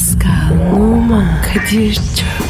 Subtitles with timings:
[0.00, 2.49] Pascal, Oman, Kadir çok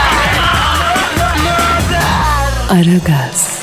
[2.71, 3.61] Aragaz,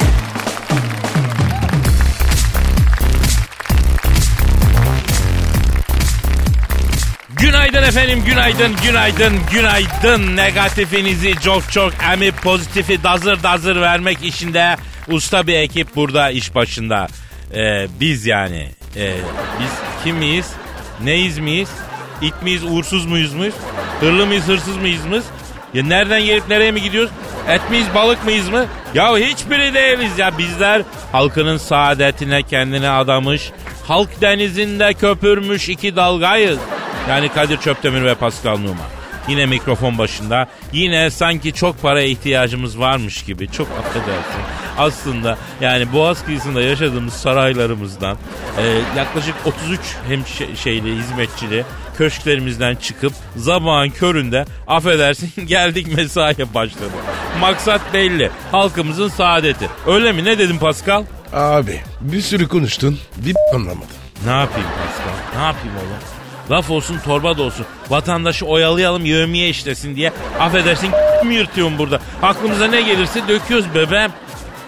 [7.31, 10.37] Günaydın efendim, günaydın, günaydın, günaydın.
[10.37, 14.77] Negatifinizi çok çok emip pozitifi dazır dazır vermek işinde
[15.09, 17.09] usta bir ekip burada iş başında.
[17.55, 18.69] Ee, biz yani.
[18.97, 19.15] Ee,
[19.61, 19.71] biz
[20.05, 20.47] kim miyiz?
[21.05, 21.69] Neyiz miyiz?
[22.23, 23.55] İt miyiz, uğursuz muyuz muyuz?
[24.01, 25.25] Hırlı mıyız, hırsız mıyız mıyız?
[25.75, 27.11] Ya nereden gelip nereye mi gidiyoruz?
[27.49, 28.67] Et miyiz, balık mıyız mı?
[28.95, 30.39] Ya hiçbiri değiliz ya.
[30.39, 33.51] Bizler halkının saadetine kendini adamış,
[33.87, 36.59] halk denizinde köpürmüş iki dalgayız.
[37.09, 38.85] Yani Kadir Çöptemir ve Pascal Numa.
[39.29, 40.49] Yine mikrofon başında.
[40.73, 43.51] Yine sanki çok para ihtiyacımız varmış gibi.
[43.53, 44.43] Çok affedersin.
[44.79, 48.17] Aslında yani Boğaz kıyısında yaşadığımız saraylarımızdan
[48.59, 48.63] e,
[48.99, 51.65] yaklaşık 33 hem şey- şeyli hizmetçili
[51.99, 56.91] köşklerimizden çıkıp zabağın köründe affedersin geldik mesaiye başladık.
[57.41, 58.31] Maksat belli.
[58.53, 59.69] Halkımızın saadeti.
[59.87, 60.25] Öyle mi?
[60.25, 61.05] Ne dedim Pascal?
[61.33, 62.99] Abi bir sürü konuştun.
[63.17, 63.89] Bir anlamadım.
[64.25, 65.41] Ne yapayım Pascal?
[65.41, 65.99] Ne yapayım oğlum?
[66.51, 67.67] Laf olsun torba da olsun.
[67.91, 70.13] Vatandaşı oyalayalım yövmiye işlesin diye.
[70.41, 70.91] Affedersin
[71.25, 72.01] mi yırtıyorum burada?
[72.23, 74.11] Aklımıza ne gelirse döküyoruz bebeğim.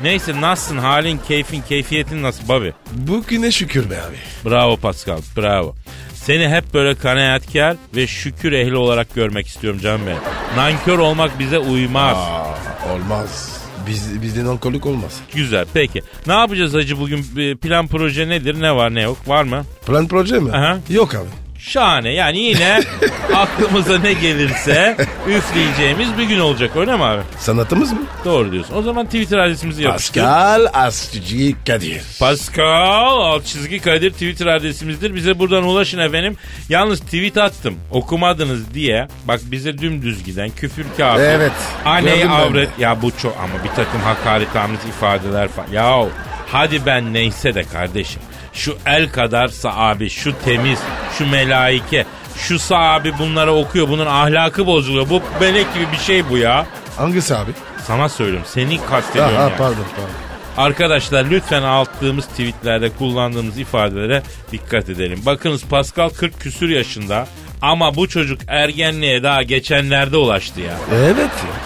[0.03, 2.73] Neyse nasılsın halin keyfin keyfiyetin nasıl babi?
[2.93, 4.51] Bugüne şükür be abi.
[4.51, 5.75] Bravo Pascal bravo.
[6.15, 10.19] Seni hep böyle kanaatkar ve şükür ehli olarak görmek istiyorum canım benim.
[10.57, 12.17] Nankör olmak bize uymaz.
[12.17, 12.47] Aa,
[12.95, 13.61] olmaz.
[13.87, 15.21] Biz, bizden alkolik olmaz.
[15.35, 16.03] Güzel peki.
[16.27, 17.23] Ne yapacağız hacı bugün
[17.57, 19.65] plan proje nedir ne var ne yok var mı?
[19.87, 20.53] Plan proje mi?
[20.53, 20.79] Aha.
[20.91, 21.29] Yok abi.
[21.61, 22.81] Şahane yani yine
[23.35, 24.97] aklımıza ne gelirse
[25.29, 27.23] üfleyeceğimiz bir gün olacak öyle mi abi?
[27.39, 27.99] Sanatımız mı?
[28.25, 28.75] Doğru diyorsun.
[28.75, 30.21] O zaman Twitter adresimizi yapıştır.
[30.23, 32.03] Pascal Askizgi Kadir.
[32.21, 35.15] Pascal alt çizgi Kadir Twitter adresimizdir.
[35.15, 36.37] Bize buradan ulaşın efendim.
[36.69, 39.09] Yalnız tweet attım okumadınız diye.
[39.25, 41.23] Bak bize dümdüz giden küfür kafir.
[41.23, 41.53] Evet,
[41.85, 42.69] Aney gördüm ben avret.
[42.79, 45.73] Ya bu çok ama bir takım hakaret amrit ifadeler falan.
[45.73, 46.07] Ya
[46.53, 48.23] hadi ben neyse de kardeşim.
[48.53, 50.79] Şu el kadar sahabi, şu temiz,
[51.19, 52.05] şu melaike,
[52.37, 53.89] şu sahabi bunlara okuyor.
[53.89, 55.11] Bunun ahlakı bozuluyor.
[55.11, 56.67] Bu melek gibi bir şey bu ya.
[56.97, 57.51] Hangisi abi?
[57.87, 58.47] Sana söylüyorum.
[58.49, 59.57] Seni kastediyorum Aha, yani.
[59.59, 60.11] pardon pardon.
[60.57, 64.23] Arkadaşlar lütfen attığımız tweetlerde kullandığımız ifadelere
[64.53, 65.23] dikkat edelim.
[65.27, 67.27] Bakınız Pascal 40 küsür yaşında
[67.63, 70.75] ama bu çocuk ergenliğe daha geçenlerde ulaştı ya.
[70.95, 71.17] Evet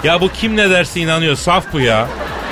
[0.05, 0.13] ya.
[0.13, 2.09] Ya bu kim ne derse inanıyor saf bu ya.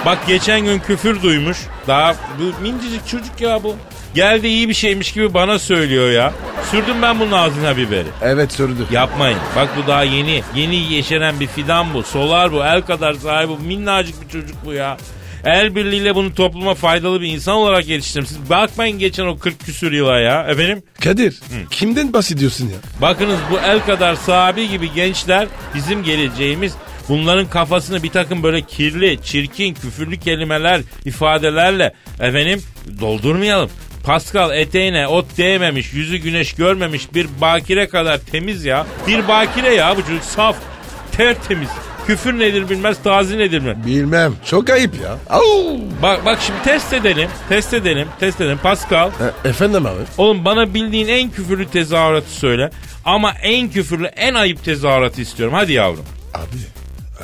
[0.07, 1.59] Bak geçen gün küfür duymuş.
[1.87, 3.77] Daha bu mincicik çocuk ya bu.
[4.15, 6.33] Geldi iyi bir şeymiş gibi bana söylüyor ya.
[6.71, 8.09] Sürdüm ben bunun ağzına biberi.
[8.23, 8.87] Evet sürdü.
[8.91, 9.39] Yapmayın.
[9.57, 10.43] Bak bu daha yeni.
[10.55, 12.03] Yeni yeşeren bir fidan bu.
[12.03, 12.65] Solar bu.
[12.65, 13.59] El kadar sahibi bu.
[13.59, 14.97] Minnacık bir çocuk bu ya.
[15.45, 18.27] El birliğiyle bunu topluma faydalı bir insan olarak yetiştirdim.
[18.27, 20.43] Siz bakmayın geçen o 40 küsür yıla ya.
[20.43, 20.83] Efendim?
[21.01, 21.41] Kadir
[21.71, 22.77] kimden bahsediyorsun ya?
[23.03, 26.73] Bakınız bu el kadar sahibi gibi gençler bizim geleceğimiz.
[27.09, 32.63] Bunların kafasını bir takım böyle kirli, çirkin, küfürlü kelimeler, ifadelerle efendim
[33.01, 33.71] doldurmayalım.
[34.05, 38.87] Pascal eteğine ot değmemiş, yüzü güneş görmemiş bir bakire kadar temiz ya.
[39.07, 40.57] Bir bakire ya bu çocuk saf,
[41.17, 41.69] tertemiz.
[42.07, 43.77] Küfür nedir bilmez, tazi nedir mi?
[43.87, 44.33] Bilmem.
[44.47, 45.17] Çok ayıp ya.
[45.31, 45.79] Au.
[46.03, 48.59] Bak bak şimdi test edelim, test edelim, test edelim.
[48.63, 49.11] Pascal,
[49.45, 50.01] E, efendim abi.
[50.19, 52.71] oğlum bana bildiğin en küfürlü tezahüratı söyle.
[53.05, 55.55] Ama en küfürlü, en ayıp tezahüratı istiyorum.
[55.55, 56.05] Hadi yavrum.
[56.35, 56.47] Abi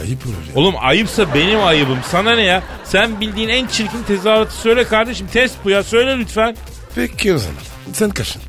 [0.00, 0.54] ayıp olur ya.
[0.54, 1.98] Oğlum ayıpsa benim ayıbım.
[2.10, 2.62] Sana ne ya?
[2.84, 5.26] Sen bildiğin en çirkin tezahüratı söyle kardeşim.
[5.32, 5.82] Test bu ya.
[5.82, 6.56] Söyle lütfen.
[6.94, 7.62] Peki o zaman.
[7.92, 8.42] Sen kaşın.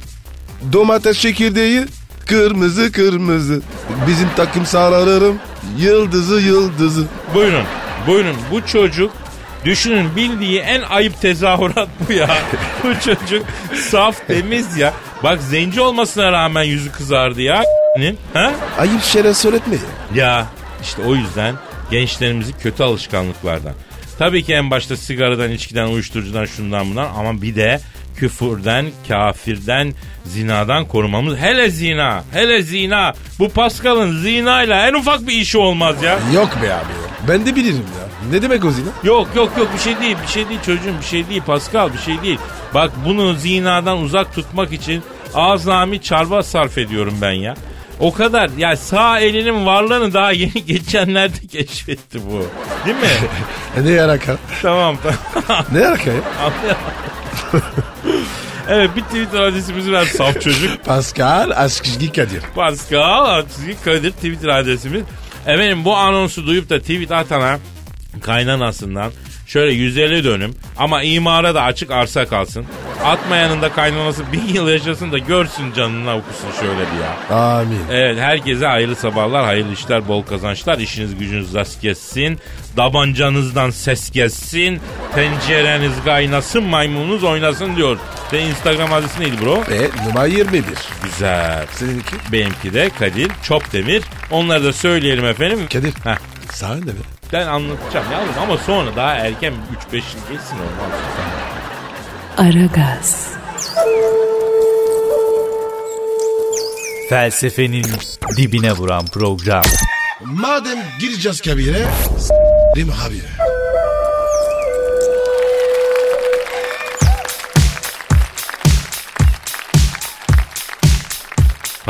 [0.74, 1.86] Domates çekirdeği
[2.26, 3.62] kırmızı kırmızı.
[4.08, 5.40] Bizim takım sararırım.
[5.78, 7.06] Yıldızı yıldızı.
[7.34, 7.64] Buyurun.
[8.08, 8.36] Buyurun.
[8.52, 9.12] Bu çocuk
[9.66, 12.28] düşünün bildiği en ayıp tezahürat bu ya.
[12.84, 13.46] bu çocuk
[13.90, 14.94] saf temiz ya.
[15.24, 17.64] Bak zenci olmasına rağmen yüzü kızardı ya.
[18.34, 18.52] Ha?
[18.78, 20.26] Ayıp şeyler söyletme ya.
[20.26, 20.46] Ya
[20.84, 21.56] işte o yüzden
[21.92, 23.74] gençlerimizi kötü alışkanlıklardan.
[24.20, 27.80] Tabii ki en başta sigaradan, içkiden, uyuşturucudan, şundan bundan ama bir de
[28.16, 29.94] küfürden, kafirden,
[30.26, 31.38] zinadan korumamız.
[31.38, 33.14] Hele zina, hele zina.
[33.40, 36.20] Bu Pascal'ın zinayla en ufak bir işi olmaz ya.
[36.34, 37.10] Yok be abi ya.
[37.28, 38.32] Ben de bilirim ya.
[38.32, 38.90] Ne demek o zina?
[39.04, 41.98] Yok yok yok bir şey değil, bir şey değil çocuğum, bir şey değil Pascal, bir
[41.98, 42.40] şey değil.
[42.74, 45.04] Bak bunu zinadan uzak tutmak için
[45.34, 47.56] azami çarba sarf ediyorum ben ya.
[48.00, 52.46] O kadar ya sağ elinin varlığını daha yeni geçenlerde keşfetti bu.
[52.86, 53.04] Değil mi?
[53.78, 54.38] E ne alaka?
[54.62, 55.66] tamam tamam.
[55.72, 56.22] Ne alaka ya?
[58.70, 60.86] evet bir Twitter adresimiz var saf çocuk.
[60.86, 62.42] Pascal Askizgi Kadir.
[62.56, 65.04] Pascal Askizgi Kadir Twitter adresimiz.
[65.48, 67.60] Efendim bu anonsu duyup da tweet atana
[68.22, 69.12] kaynanasından
[69.50, 72.66] şöyle 150 dönüm ama imara da açık arsa kalsın.
[73.06, 77.38] Atmayanın da kaynanası bin yıl yaşasın da görsün canına okusun şöyle bir ya.
[77.38, 77.80] Amin.
[77.92, 80.78] Evet herkese hayırlı sabahlar, hayırlı işler, bol kazançlar.
[80.78, 82.40] İşiniz gücünüz rast gelsin.
[82.78, 84.80] Dabancanızdan ses gelsin.
[85.16, 87.98] Tencereniz kaynasın, maymununuz oynasın diyor.
[88.32, 89.64] Senin Instagram adresi neydi bro?
[89.74, 90.64] E numara 21.
[91.04, 91.66] Güzel.
[91.72, 92.16] Seninki?
[92.32, 94.04] Benimki de Kadir Çopdemir.
[94.32, 95.60] Onları da söyleyelim efendim.
[95.74, 95.94] Kadir.
[96.04, 96.18] Heh,
[96.52, 99.54] Sağ ne ben anlatacağım yavrum ama sonra daha erken
[99.92, 101.00] 3-5 yıl geçsin olmaz.
[102.38, 103.28] Aragaz,
[107.10, 107.86] Felsefenin
[108.38, 109.64] dibine vuran program.
[110.24, 111.86] Madem gireceğiz kabire
[112.18, 113.49] s**rim habire.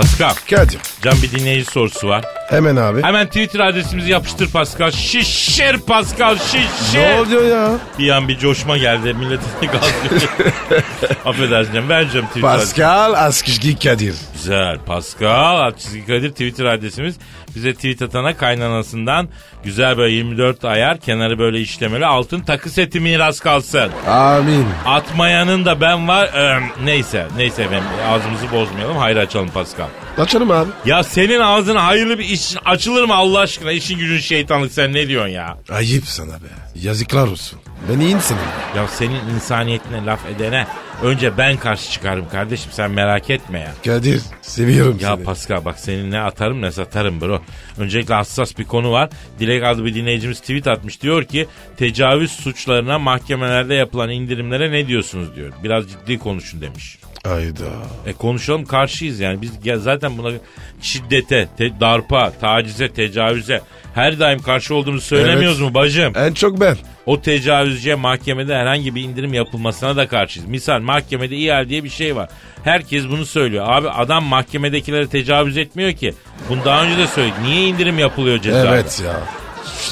[0.01, 0.80] Pascal, Kadir.
[1.01, 2.25] can bir dinleyici sorusu var.
[2.50, 3.04] Hemen abi.
[3.04, 4.92] Hemen Twitter adresimizi yapıştır Pascal.
[4.92, 7.00] Şişir Pascal şişir.
[7.00, 7.72] Ne oluyor ya?
[8.00, 9.13] Bir an bir coşma geldi.
[9.13, 10.22] Milletin gazlıyor.
[11.25, 11.90] Affedersin canım.
[11.90, 12.50] Vereceğim Twitter.
[12.57, 14.16] Pascal Askizgi Kadir.
[14.34, 14.78] Güzel.
[14.86, 17.16] Pascal çizgi Kadir Twitter adresimiz.
[17.59, 19.29] Bize tweet atana kaynanasından
[19.63, 23.91] güzel böyle 24 ayar kenarı böyle işlemeli altın takı seti miras kalsın.
[24.07, 24.65] Amin.
[24.85, 26.25] Atmayanın da ben var.
[26.27, 27.27] Ee, neyse.
[27.38, 27.88] Neyse efendim.
[28.07, 28.97] Ağzımızı bozmayalım.
[28.97, 29.88] Hayır açalım Pascal.
[30.17, 30.69] Açalım abi.
[30.85, 33.71] Ya senin ağzına hayırlı bir iş açılır mı Allah aşkına?
[33.71, 35.57] İşin gücün şeytanlık sen ne diyorsun ya?
[35.71, 36.47] Ayıp sana be.
[36.75, 37.59] Yazıklar olsun.
[37.89, 38.43] Ben iyi insanım.
[38.75, 40.67] Ya senin insaniyetine laf edene
[41.03, 43.71] önce ben karşı çıkarım kardeşim sen merak etme ya.
[43.85, 45.23] Kadir seviyorum Ya seni.
[45.25, 47.41] Pascal bak senin ne atarım ne satarım bro.
[47.77, 49.09] Öncelikle hassas bir konu var.
[49.39, 51.01] Dilek adlı bir dinleyicimiz tweet atmış.
[51.01, 51.47] Diyor ki
[51.77, 55.51] tecavüz suçlarına mahkemelerde yapılan indirimlere ne diyorsunuz diyor.
[55.63, 56.97] Biraz ciddi konuşun demiş.
[57.25, 57.65] Ayda.
[58.05, 59.41] E konuşalım karşıyız yani.
[59.41, 60.31] Biz ya zaten buna
[60.81, 63.61] şiddete, te- darpa, tacize, tecavüze
[64.00, 65.69] her daim karşı olduğumuzu söylemiyoruz Evet.
[65.69, 66.13] mu bacım?
[66.16, 66.78] En çok ben.
[67.06, 70.48] O tecavüzcüye mahkemede herhangi bir indirim yapılmasına da karşıyız.
[70.50, 72.30] Misal mahkemede ihal diye bir şey var.
[72.63, 73.66] Herkes bunu söylüyor.
[73.68, 76.13] Abi adam mahkemedekilere tecavüz etmiyor ki.
[76.50, 77.36] Bunu daha önce de söyledik.
[77.44, 78.75] Niye indirim yapılıyor cezada?
[78.75, 79.13] Evet ya.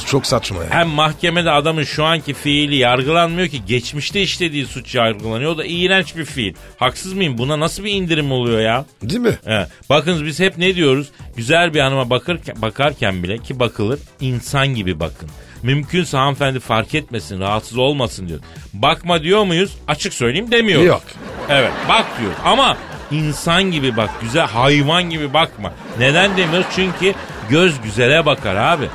[0.08, 0.70] Çok saçma ya.
[0.70, 5.52] Hem mahkemede adamın şu anki fiili yargılanmıyor ki geçmişte işlediği suç yargılanıyor.
[5.52, 6.54] O da iğrenç bir fiil.
[6.78, 7.38] Haksız mıyım?
[7.38, 8.86] Buna nasıl bir indirim oluyor ya?
[9.02, 9.38] Değil mi?
[9.46, 9.68] He.
[9.90, 11.08] Bakınız biz hep ne diyoruz?
[11.38, 15.30] Güzel bir hanıma bakırken, bakarken bile ki bakılır insan gibi bakın.
[15.64, 18.40] Mümkünse hanımefendi fark etmesin, rahatsız olmasın diyor.
[18.74, 19.78] Bakma diyor muyuz?
[19.88, 20.86] Açık söyleyeyim demiyoruz.
[20.86, 21.04] Yok.
[21.50, 22.78] Evet bak diyor ama
[23.12, 25.74] insan gibi bak güzel hayvan gibi bakma.
[26.00, 26.68] Neden demiyoruz?
[26.76, 27.14] Çünkü
[27.50, 28.86] göz güzele bakar abi.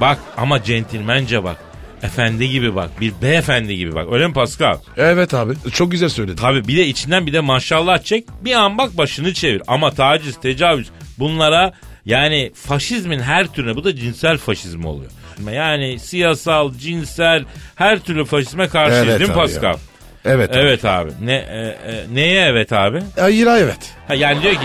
[0.00, 1.56] Bak ama centilmence bak.
[2.02, 2.90] Efendi gibi bak.
[3.00, 4.06] Bir beyefendi gibi bak.
[4.12, 4.78] Öyle mi Pascal?
[4.96, 5.54] Evet abi.
[5.72, 6.36] Çok güzel söyledin.
[6.36, 8.24] Tabii bir de içinden bir de maşallah çek.
[8.44, 9.62] Bir an bak başını çevir.
[9.66, 11.72] Ama taciz, tecavüz bunlara
[12.04, 15.10] yani faşizmin her türüne bu da cinsel faşizm oluyor.
[15.52, 17.44] Yani siyasal, cinsel
[17.74, 19.72] her türlü faşizme karşıyız Evet değil mi abi Pascal?
[19.72, 19.78] ya.
[20.24, 20.50] Evet.
[20.50, 20.58] abi.
[20.58, 21.10] Evet abi.
[21.22, 21.58] Ne e,
[21.92, 23.02] e, neye evet abi?
[23.20, 23.94] Hayır evet.
[24.08, 24.60] Ha, yani diyor ki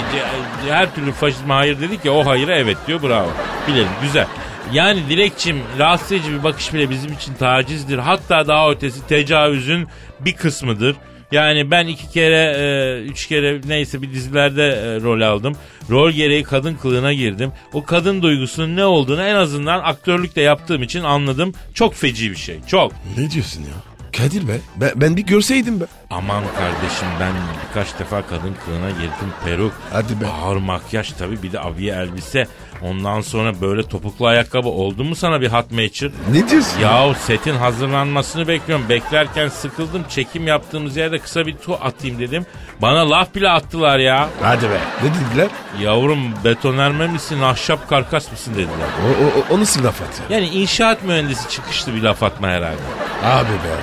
[0.69, 3.29] her türlü faşizme hayır dedik ya o hayıra evet diyor bravo.
[3.67, 4.27] Bilelim güzel.
[4.73, 7.97] Yani Dilekçim rahatsız edici bir bakış bile bizim için tacizdir.
[7.97, 9.87] Hatta daha ötesi tecavüzün
[10.19, 10.95] bir kısmıdır.
[11.31, 15.57] Yani ben iki kere, e, üç kere neyse bir dizilerde e, rol aldım.
[15.89, 17.51] Rol gereği kadın kılığına girdim.
[17.73, 21.53] O kadın duygusunun ne olduğunu en azından aktörlükte yaptığım için anladım.
[21.73, 22.59] Çok feci bir şey.
[22.67, 22.91] Çok.
[23.17, 23.95] Ne diyorsun ya?
[24.17, 24.57] Kadir be.
[24.75, 25.85] Ben, ben bir görseydim be.
[26.09, 27.31] Aman kardeşim ben
[27.69, 29.33] birkaç defa kadın kılığına girdim.
[29.45, 30.25] Peruk, Hadi be.
[30.27, 32.47] ağır makyaj tabii bir de abiye elbise.
[32.81, 36.11] Ondan sonra böyle topuklu ayakkabı oldu mu sana bir hot matcher?
[36.31, 36.79] Ne diyorsun?
[36.79, 38.89] Yahu setin hazırlanmasını bekliyorum.
[38.89, 40.03] Beklerken sıkıldım.
[40.09, 42.45] Çekim yaptığımız yerde kısa bir tu atayım dedim.
[42.81, 44.29] Bana laf bile attılar ya.
[44.41, 44.79] Hadi be.
[45.03, 45.47] Ne dediler?
[45.81, 48.87] Yavrum betonerme misin, ahşap karkas mısın dediler.
[49.05, 50.37] O, o, o, nasıl laf at ya?
[50.37, 52.81] Yani inşaat mühendisi çıkışlı bir laf atma herhalde.
[53.23, 53.75] Abi be.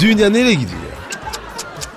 [0.00, 0.80] Dünya nereye gidiyor?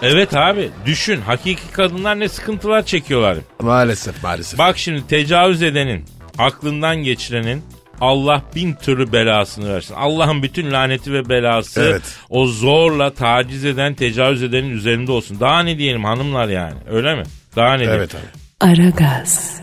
[0.02, 3.38] Evet abi düşün hakiki kadınlar ne sıkıntılar çekiyorlar.
[3.62, 4.60] Maalesef maalesef.
[4.60, 6.06] Bak şimdi tecavüz edenin,
[6.38, 7.64] aklından geçirenin
[8.02, 9.94] Allah bin türlü belasını versin.
[9.94, 12.02] Allah'ın bütün laneti ve belası Evet.
[12.30, 15.40] o zorla taciz eden, tecavüz edenin üzerinde olsun.
[15.40, 17.24] Daha ne diyelim hanımlar yani öyle mi?
[17.56, 17.98] Daha ne diyelim?
[17.98, 18.72] Evet abi.
[18.72, 19.62] Aragaz,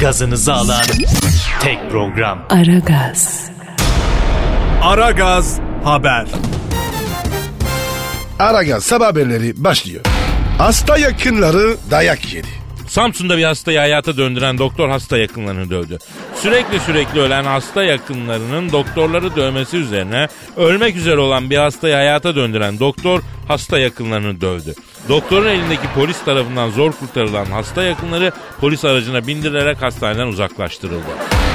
[0.00, 0.82] Gazınızı alan
[1.60, 2.46] tek program.
[2.50, 3.50] Aragaz,
[4.82, 6.26] Aragaz Haber.
[8.38, 10.00] Aragaz sabah haberleri başlıyor.
[10.58, 12.48] Hasta yakınları dayak yedi.
[12.88, 15.98] Samsun'da bir hastayı hayata döndüren doktor hasta yakınlarını dövdü.
[16.34, 22.78] Sürekli sürekli ölen hasta yakınlarının doktorları dövmesi üzerine ölmek üzere olan bir hastayı hayata döndüren
[22.78, 24.74] doktor hasta yakınlarını dövdü.
[25.08, 31.47] Doktorun elindeki polis tarafından zor kurtarılan hasta yakınları polis aracına bindirilerek hastaneden uzaklaştırıldı.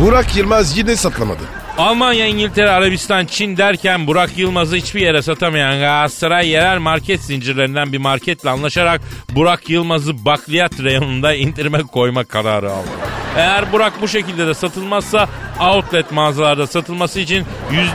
[0.00, 1.42] Burak Yılmaz yine satlamadı.
[1.78, 7.98] Almanya, İngiltere, Arabistan, Çin derken Burak Yılmaz'ı hiçbir yere satamayan Galatasaray yerel market zincirlerinden bir
[7.98, 12.88] marketle anlaşarak Burak Yılmaz'ı bakliyat reyonunda indirime koyma kararı aldı.
[13.36, 15.28] Eğer Burak bu şekilde de satılmazsa
[15.60, 17.46] outlet mağazalarda satılması için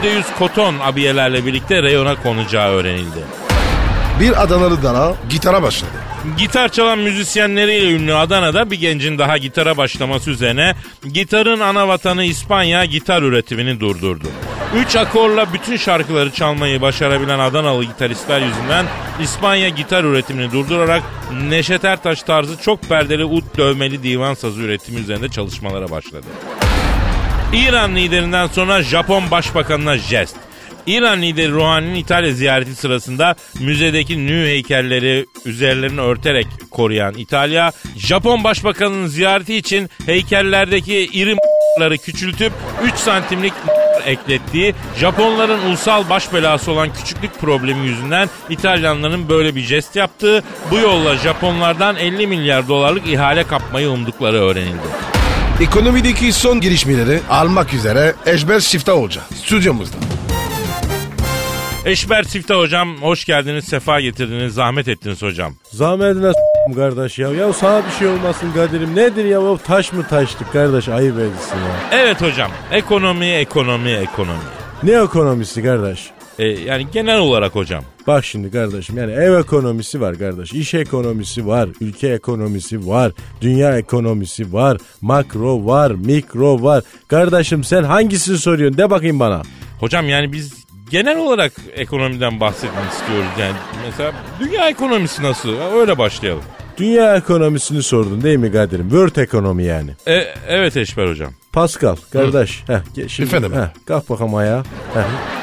[0.02, 3.24] %100 koton abiyelerle birlikte reyona konacağı öğrenildi.
[4.20, 5.90] Bir Adanalı dana gitara başladı.
[6.38, 10.74] Gitar çalan müzisyenleriyle ünlü Adana'da bir gencin daha gitara başlaması üzerine
[11.12, 14.28] gitarın ana vatanı İspanya gitar üretimini durdurdu.
[14.76, 18.86] Üç akorla bütün şarkıları çalmayı başarabilen Adanalı gitaristler yüzünden
[19.22, 21.02] İspanya gitar üretimini durdurarak
[21.48, 26.26] Neşet Ertaş tarzı çok perdeli ut dövmeli divan sazı üretimi üzerinde çalışmalara başladı.
[27.52, 30.36] İran liderinden sonra Japon başbakanına jest.
[30.88, 39.06] İran lideri Rouhani'nin İtalya ziyareti sırasında müzedeki nü heykelleri üzerlerini örterek koruyan İtalya, Japon başbakanının
[39.06, 41.36] ziyareti için heykellerdeki iri
[41.80, 42.52] ları küçültüp
[42.84, 43.52] 3 santimlik
[44.06, 50.78] eklettiği Japonların ulusal baş belası olan küçüklük problemi yüzünden İtalyanların böyle bir jest yaptığı bu
[50.78, 54.88] yolla Japonlardan 50 milyar dolarlık ihale kapmayı umdukları öğrenildi.
[55.60, 60.17] Ekonomideki son gelişmeleri almak üzere Eşber Şifta Hoca stüdyomuzda.
[61.88, 65.54] Eşber Sifte hocam hoş geldiniz, sefa getirdiniz, zahmet ettiniz hocam.
[65.72, 67.28] Zahmetine s**tim kardeş ya.
[67.28, 68.96] Ya sana bir şey olmasın Kadir'im.
[68.96, 71.90] Nedir ya o taş mı taştık kardeş ayıp edilsin ya.
[71.92, 74.38] Evet hocam, ekonomi, ekonomi, ekonomi.
[74.82, 76.10] Ne ekonomisi kardeş?
[76.38, 77.84] Ee, yani genel olarak hocam.
[78.06, 80.52] Bak şimdi kardeşim yani ev ekonomisi var kardeş.
[80.52, 81.68] iş ekonomisi var.
[81.80, 83.12] Ülke ekonomisi var.
[83.40, 84.78] Dünya ekonomisi var.
[85.00, 85.90] Makro var.
[85.90, 86.84] Mikro var.
[87.08, 89.42] Kardeşim sen hangisini soruyorsun de bakayım bana.
[89.80, 93.28] Hocam yani biz genel olarak ekonomiden bahsetmek istiyoruz.
[93.40, 93.52] Yani
[93.86, 95.48] mesela dünya ekonomisi nasıl?
[95.80, 96.42] Öyle başlayalım.
[96.78, 98.88] Dünya ekonomisini sordun değil mi Kadir'im?
[98.88, 99.90] World ekonomi yani.
[100.06, 100.14] E,
[100.48, 101.32] evet Eşber hocam.
[101.52, 102.62] Pascal kardeş.
[102.66, 103.52] Heh, ge- şimdi, Efendim?
[103.54, 104.62] Heh, kalk bakalım ayağa.
[104.94, 105.02] Heh,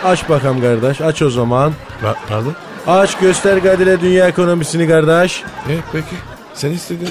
[0.10, 1.02] aç bakalım kardeş.
[1.02, 1.74] Aç o zaman.
[2.04, 2.56] Pa- pardon?
[2.88, 5.44] Aç göster Kadir'e dünya ekonomisini kardeş.
[5.70, 6.16] E, peki.
[6.54, 7.10] Sen istedin.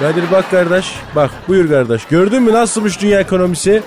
[0.00, 0.94] Kadir bak kardeş.
[1.16, 2.04] Bak buyur kardeş.
[2.04, 3.82] Gördün mü nasılmış dünya ekonomisi?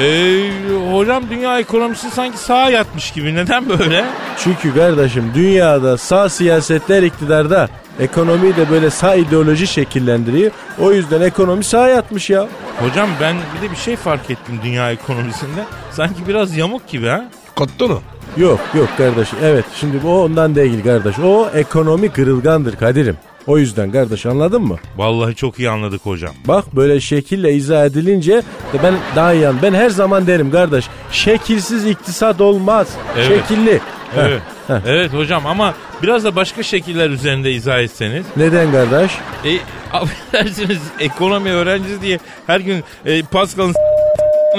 [0.00, 0.50] Ee,
[0.92, 3.34] hocam dünya ekonomisi sanki sağa yatmış gibi.
[3.34, 4.04] Neden böyle?
[4.38, 7.68] Çünkü kardeşim dünyada sağ siyasetler iktidarda.
[8.00, 10.50] Ekonomiyi de böyle sağ ideoloji şekillendiriyor.
[10.80, 12.48] O yüzden ekonomi sağa yatmış ya.
[12.80, 15.64] Hocam ben bir de bir şey fark ettim dünya ekonomisinde.
[15.90, 17.24] Sanki biraz yamuk gibi ha.
[17.56, 18.02] Kottu mu?
[18.36, 19.38] Yok yok kardeşim.
[19.42, 21.18] Evet şimdi o ondan değil kardeş.
[21.18, 23.16] O ekonomi kırılgandır Kadir'im.
[23.46, 24.76] O yüzden kardeş anladın mı?
[24.96, 26.34] Vallahi çok iyi anladık hocam.
[26.44, 28.32] Bak böyle şekille izah edilince
[28.72, 29.56] de ben daha iyi an.
[29.62, 32.88] Ben her zaman derim kardeş şekilsiz iktisat olmaz.
[33.16, 33.26] Evet.
[33.28, 33.80] Şekilli.
[34.16, 34.42] Evet.
[34.66, 34.74] heh.
[34.86, 38.26] evet hocam ama biraz da başka şekiller üzerinde izah etseniz.
[38.36, 39.12] Neden kardeş?
[39.44, 39.50] E,
[39.92, 43.74] affedersiniz ekonomi öğrencisi diye her gün e, Pascal'ın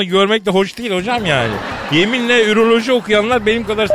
[0.06, 1.54] görmek de hoş değil hocam yani.
[1.92, 3.90] Yeminle üroloji okuyanlar benim kadar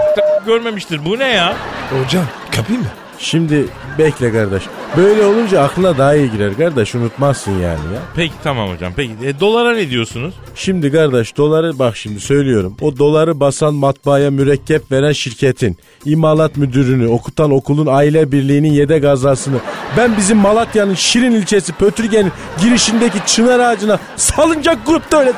[0.46, 1.04] görmemiştir.
[1.04, 1.56] Bu ne ya?
[1.90, 2.24] Hocam
[2.56, 2.88] kapayım mı?
[3.18, 3.66] Şimdi
[3.98, 4.62] bekle kardeş.
[4.96, 7.62] Böyle olunca aklına daha iyi girer kardeş unutmazsın yani
[7.94, 8.00] ya.
[8.16, 8.92] Peki tamam hocam.
[8.96, 10.34] Peki e, dolara ne diyorsunuz?
[10.54, 12.76] Şimdi kardeş doları bak şimdi söylüyorum.
[12.80, 19.56] O doları basan matbaaya mürekkep veren şirketin, imalat müdürünü, okutan okulun aile birliğinin yedek azasını,
[19.96, 25.32] ben bizim Malatya'nın Şirin ilçesi Pötürge'nin girişindeki çınar ağacına salıncak grupta öyle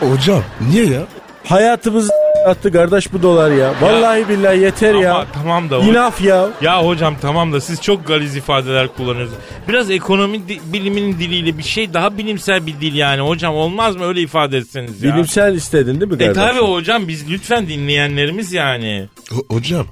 [0.00, 1.00] Hocam niye ya?
[1.44, 2.10] hayatımızı
[2.46, 3.74] attı kardeş bu dolar ya.
[3.80, 5.14] Vallahi billahi yeter ya.
[5.14, 6.48] Ama tamam da İnaf ya.
[6.60, 9.38] Ya hocam tamam da siz çok galiz ifadeler kullanıyorsunuz.
[9.68, 14.04] Biraz ekonomi di- biliminin diliyle bir şey daha bilimsel bir dil yani hocam olmaz mı
[14.04, 15.14] öyle ifade etseniz ya?
[15.14, 16.42] Bilimsel istedin değil mi E kardeş?
[16.42, 19.08] tabi hocam biz lütfen dinleyenlerimiz yani.
[19.30, 19.86] Ho- hocam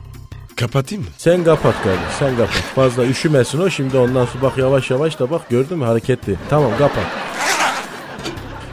[0.56, 1.10] kapatayım mı?
[1.18, 2.62] Sen kapat kardeş sen kapat.
[2.74, 6.34] Fazla üşümesin o şimdi ondan sonra bak yavaş yavaş da bak gördün mü hareketli.
[6.50, 7.04] Tamam kapat.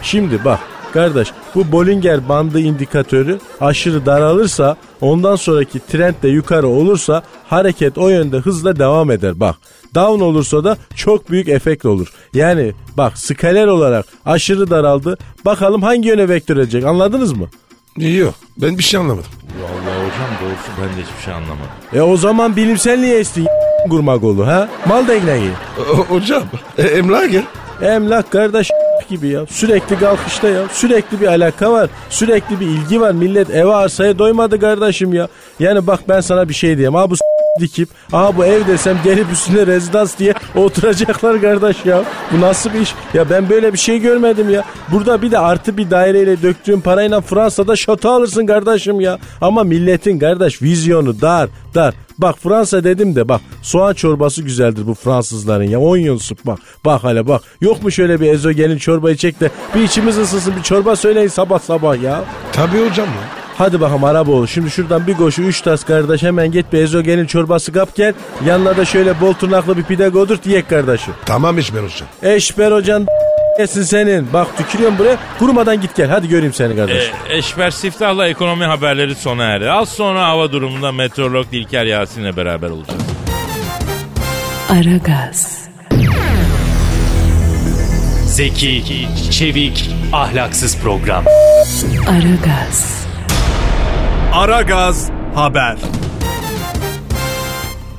[0.01, 0.59] Şimdi bak
[0.93, 8.09] kardeş bu Bollinger bandı indikatörü aşırı daralırsa ondan sonraki trend de yukarı olursa hareket o
[8.09, 9.55] yönde hızla devam eder bak.
[9.95, 12.13] Down olursa da çok büyük efekt olur.
[12.33, 15.17] Yani bak skaler olarak aşırı daraldı.
[15.45, 17.47] Bakalım hangi yöne vektör edecek anladınız mı?
[17.97, 19.29] Yok ben bir şey anlamadım.
[19.61, 21.69] Vallahi hocam doğrusu ben de hiçbir şey anlamadım.
[21.93, 23.47] E o zaman bilimsel niye istin
[23.87, 24.69] gurmagolu ha?
[24.87, 25.51] Mal dengeyi.
[25.93, 26.43] O- hocam
[26.77, 27.43] e, emlak gel.
[27.81, 28.71] Emlak kardeş
[29.09, 29.45] gibi ya.
[29.45, 30.67] Sürekli kalkışta ya.
[30.71, 31.89] Sürekli bir alaka var.
[32.09, 33.11] Sürekli bir ilgi var.
[33.11, 35.27] Millet eve arsaya doymadı kardeşim ya.
[35.59, 36.95] Yani bak ben sana bir şey diyeyim.
[36.95, 37.15] Ha bu
[37.59, 42.03] dikip aha bu ev desem gelip üstüne rezidans diye oturacaklar kardeş ya.
[42.31, 42.93] Bu nasıl bir iş?
[43.13, 44.63] Ya ben böyle bir şey görmedim ya.
[44.91, 49.19] Burada bir de artı bir daireyle döktüğün parayla Fransa'da şato alırsın kardeşim ya.
[49.41, 51.93] Ama milletin kardeş vizyonu dar dar.
[52.17, 55.79] Bak Fransa dedim de bak soğan çorbası güzeldir bu Fransızların ya.
[55.79, 56.59] Onion soup bak.
[56.85, 57.41] Bak hele bak.
[57.61, 61.59] Yok mu şöyle bir ezogelin çorba içecek de bir içimiz ısınsın bir çorba söyleyin sabah
[61.59, 62.23] sabah ya.
[62.53, 63.38] Tabii hocam ya.
[63.59, 64.47] Hadi bakalım Araboğlu.
[64.47, 68.13] Şimdi şuradan bir koşu üç tas kardeş hemen git bir ezogelin çorbası kap gel.
[68.45, 71.13] Yanına da şöyle bol tırnaklı bir pide godurt yiyek kardeşim.
[71.25, 72.07] Tamam İşber hocam.
[72.23, 73.07] Eşber hocan
[73.59, 74.33] yesin senin.
[74.33, 75.17] Bak tükürüyorum buraya.
[75.39, 76.09] Kurumadan git gel.
[76.09, 77.11] Hadi göreyim seni kardeş.
[77.29, 79.71] E, Eşber Siftah'la ekonomi haberleri sona erdi.
[79.71, 83.01] Az sonra hava durumunda meteorolog Dilker Yasin'le beraber olacağız.
[84.69, 85.67] Aragaz,
[88.25, 91.23] Zeki, çevik, ahlaksız program.
[92.09, 93.08] Aragaz,
[94.39, 95.77] Aragaz Haber.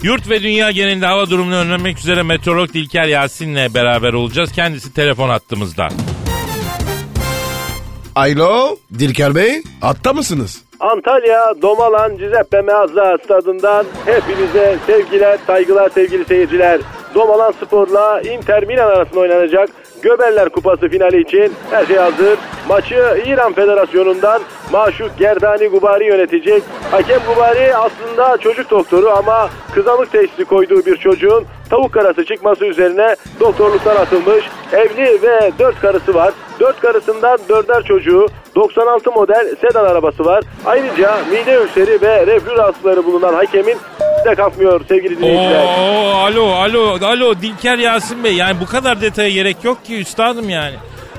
[0.03, 4.53] Yurt ve dünya genelinde hava durumunu önlemek üzere meteorolog Dilker Yasin'le beraber olacağız.
[4.53, 5.89] Kendisi telefon hattımızda.
[8.15, 10.63] Alo Dilker Bey hatta mısınız?
[10.81, 16.81] Antalya Domalan Cizeppe Meazza stadından hepinize sevgiler, saygılar sevgili seyirciler.
[17.15, 19.69] Domalan Spor'la Inter Milan arasında oynanacak
[20.03, 22.39] Göberler Kupası finali için her şey hazır.
[22.69, 26.63] Maçı İran Federasyonu'ndan Maşuk Gerdani Gubari yönetecek.
[26.91, 33.17] Hakem Gubari aslında çocuk doktoru ama kızamık teşhisi koyduğu bir çocuğun tavuk karası çıkması üzerine
[33.41, 34.45] doktorluktan atılmış.
[34.73, 36.35] Evli ve dört karısı var.
[36.61, 40.45] Dört karısından dörder çocuğu, 96 model sedan arabası var.
[40.67, 43.77] Ayrıca mide ülseri ve reflü rahatsızlıkları bulunan hakemin
[44.25, 45.65] de kalkmıyor sevgili dinleyiciler.
[45.65, 50.51] Oo, alo alo alo Dilker Yasin Bey yani bu kadar detaya gerek yok ki üstadım
[50.51, 50.75] yani.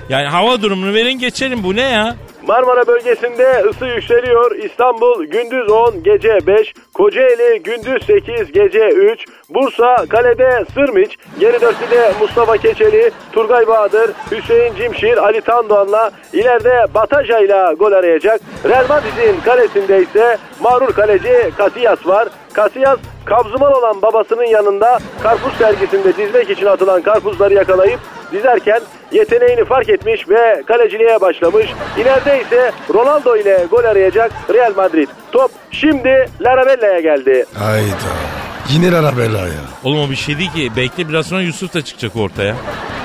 [0.10, 2.16] Yani hava durumunu verin geçelim bu ne ya?
[2.48, 4.56] Marmara bölgesinde ısı yükseliyor.
[4.56, 6.74] İstanbul gündüz 10, gece 5.
[6.94, 9.26] Kocaeli gündüz 8, gece 3.
[9.50, 11.18] Bursa kalede Sırmiç.
[11.40, 18.42] Geri dörtlüde Mustafa Keçeli, Turgay Bahadır, Hüseyin Cimşir, Ali Tandoğan'la ileride Bataja ile gol arayacak.
[18.70, 22.28] Real Madrid'in kalesinde ise mağrur kaleci Casillas var.
[22.56, 28.00] Casillas kabzıman olan babasının yanında karpuz sergisinde dizmek için atılan karpuzları yakalayıp
[28.32, 31.68] dizerken yeteneğini fark etmiş ve kaleciliğe başlamış.
[31.98, 35.08] İleride ise Ronaldo ile gol arayacak Real Madrid.
[35.32, 37.46] Top şimdi Larabella'ya geldi.
[37.60, 38.12] Hayda.
[38.70, 39.62] Yine Arabella ya.
[39.84, 42.56] Oğlum o bir şey değil ki bekle biraz sonra Yusuf da çıkacak ortaya.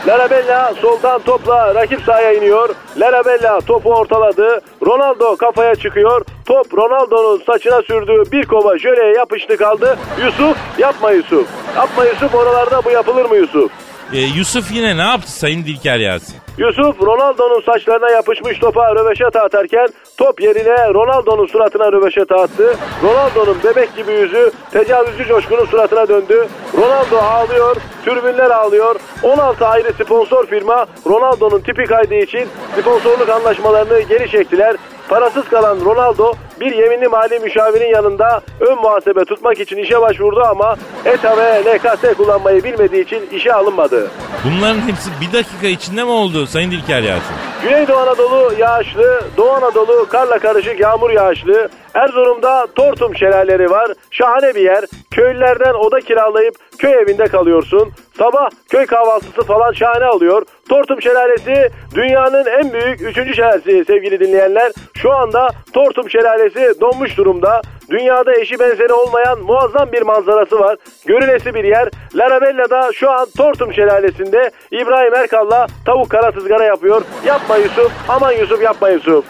[0.07, 2.69] Larabella soldan topla rakip sahaya iniyor.
[2.97, 4.61] Larabella topu ortaladı.
[4.87, 6.25] Ronaldo kafaya çıkıyor.
[6.47, 9.99] Top Ronaldo'nun saçına sürdüğü bir kova jöleye yapıştı kaldı.
[10.25, 11.47] Yusuf yapma Yusuf.
[11.77, 13.73] Yapma Yusuf oralarda bu yapılır mı Yusuf?
[14.13, 16.37] Ee, Yusuf yine ne yaptı Sayın Dilker Yasin?
[16.59, 22.77] Yusuf Ronaldo'nun saçlarına yapışmış topa röveşata atarken top yerine Ronaldo'nun suratına röveşata attı.
[23.03, 26.49] Ronaldo'nun bebek gibi yüzü tecavüzcü coşkunun suratına döndü.
[26.77, 28.97] Ronaldo ağlıyor, türbünler ağlıyor.
[29.23, 32.49] 16 ayrı sponsor firma Ronaldo'nun tipi kaydı için
[32.81, 34.77] sponsorluk anlaşmalarını geri çektiler.
[35.09, 40.77] Parasız kalan Ronaldo bir yeminli mali müşavirin yanında ön muhasebe tutmak için işe başvurdu ama
[41.05, 44.11] ETA ve LKS kullanmayı bilmediği için işe alınmadı.
[44.45, 47.37] Bunların hepsi bir dakika içinde mi oldu Sayın Dilker Yasin?
[47.63, 51.69] Güneydoğu Anadolu yağışlı, Doğu Anadolu karla karışık yağmur yağışlı.
[51.95, 53.93] Erzurum'da Tortum şelaleleri var.
[54.11, 54.85] Şahane bir yer.
[55.17, 57.93] Köylülerden oda kiralayıp köy evinde kalıyorsun.
[58.19, 60.43] Sabah köy kahvaltısı falan şahane oluyor.
[60.69, 64.73] Tortum Şelalesi dünyanın en büyük üçüncü şelalesi sevgili dinleyenler.
[64.95, 67.63] Şu anda Tortum Şelalesi donmuş durumda.
[67.91, 70.77] Dünyada eşi benzeri olmayan muazzam bir manzarası var.
[71.07, 71.89] Görülesi bir yer.
[72.15, 77.03] Larabella'da şu an Tortum Şelalesi'nde İbrahim Erkal'la tavuk kara ızgara yapıyor.
[77.27, 79.25] Yapma Yusuf, aman Yusuf yapma Yusuf.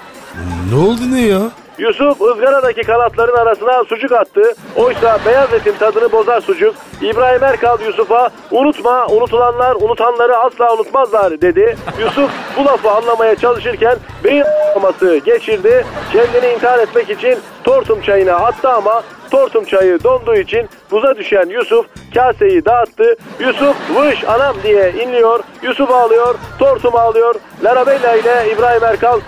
[0.73, 1.41] Ne oldu ne ya?
[1.79, 4.43] Yusuf ızgaradaki kanatların arasına sucuk attı.
[4.77, 6.75] Oysa beyaz etin tadını bozar sucuk.
[7.03, 11.77] İbrahim Erkal Yusuf'a unutma unutulanlar unutanları asla unutmazlar dedi.
[12.01, 14.45] Yusuf bu lafı anlamaya çalışırken beyin
[15.25, 15.85] geçirdi.
[16.13, 21.87] Kendini intihar etmek için tortum çayına attı ama tortum çayı donduğu için buza düşen Yusuf
[22.15, 23.17] kaseyi dağıttı.
[23.41, 25.41] Yusuf vış anam diye inliyor.
[25.63, 26.35] Yusuf ağlıyor.
[26.59, 27.35] Tortum ağlıyor.
[27.65, 29.21] Larabella ile İbrahim Erkal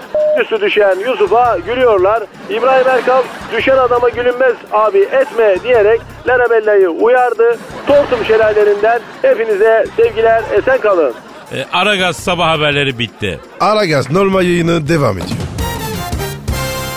[0.42, 2.22] üstü düşen Yusuf'a gülüyorlar.
[2.50, 7.58] İbrahim Erkal düşen adama gülünmez abi etme diyerek Larabella'yı uyardı.
[7.86, 11.14] Tortum şelalelerinden hepinize sevgiler esen kalın.
[11.52, 13.40] Ee, Aragaz sabah haberleri bitti.
[13.60, 15.38] Aragaz normal yayını devam ediyor.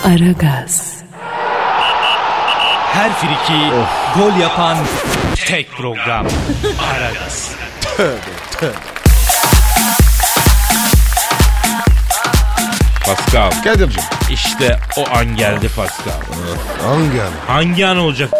[0.06, 1.01] Aragaz,
[2.92, 3.70] Her friki
[4.16, 4.76] gol yapan
[5.46, 6.26] tek program.
[6.92, 7.52] Aragaz.
[13.06, 13.50] Pascal.
[13.64, 14.02] Kadir'cim
[14.32, 16.12] İşte o an geldi Pascal.
[16.82, 17.30] hangi an?
[17.54, 18.30] Hangi an olacak?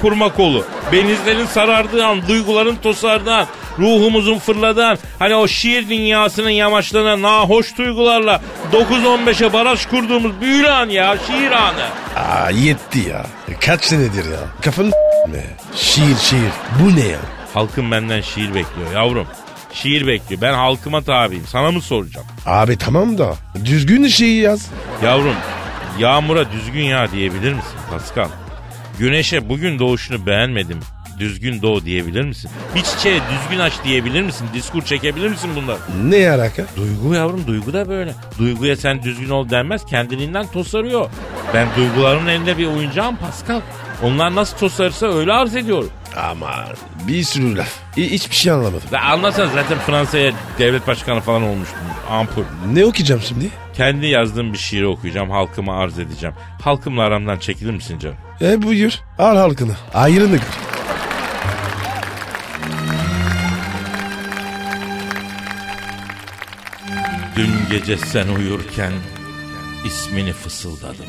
[0.00, 0.64] kurma kolu.
[0.92, 3.46] Benizlerin sarardığı an, duyguların tosardığı an,
[3.78, 8.40] ruhumuzun fırladığı an, hani o şiir dünyasının yamaçlarına nahoş duygularla
[8.72, 11.86] 9-15'e baraj kurduğumuz büyülü an ya, şiir anı.
[12.30, 13.26] Aa yetti ya.
[13.60, 14.38] Kaç senedir ya.
[14.62, 14.90] Kafanı
[15.28, 15.44] ne?
[15.76, 16.50] Şiir şiir.
[16.82, 17.18] Bu ne ya?
[17.54, 19.26] Halkım benden şiir bekliyor yavrum.
[19.72, 20.40] Şiir bekliyor.
[20.40, 21.44] Ben halkıma tabiyim.
[21.46, 22.26] Sana mı soracağım?
[22.46, 24.66] Abi tamam da düzgün şeyi yaz.
[25.04, 25.34] Yavrum
[25.98, 28.28] yağmura düzgün yağ diyebilir misin Pascal?
[28.98, 30.80] Güneşe bugün doğuşunu beğenmedim.
[31.20, 32.50] Düzgün doğ diyebilir misin?
[32.74, 34.46] Bir çiçeğe düzgün aç diyebilir misin?
[34.54, 35.76] Diskur çekebilir misin bunlar?
[36.04, 36.64] Ne alaka?
[36.76, 38.14] Duygu yavrum duygu da böyle.
[38.38, 41.10] Duyguya sen düzgün ol denmez kendiliğinden tosarıyor.
[41.54, 43.60] Ben duygularımın elinde bir oyuncağım Pascal.
[44.02, 45.90] Onlar nasıl tosarırsa öyle arz ediyorum.
[46.16, 46.50] Ama
[47.08, 47.68] bir sürü laf.
[47.96, 48.80] Hi- Hiçbir şey anlamadım.
[48.92, 51.78] Ve anlasan zaten Fransa'ya devlet başkanı falan olmuştum.
[52.10, 52.42] Ampul.
[52.72, 53.48] Ne okuyacağım şimdi?
[53.74, 55.30] Kendi yazdığım bir şiiri okuyacağım.
[55.30, 56.34] Halkıma arz edeceğim.
[56.62, 58.16] Halkımla aramdan çekilir misin canım?
[58.42, 58.92] E buyur.
[59.18, 59.72] Al halkını.
[59.94, 60.69] Ayrını gör.
[67.36, 68.92] Dün gece sen uyurken
[69.84, 71.06] ismini fısıldadım.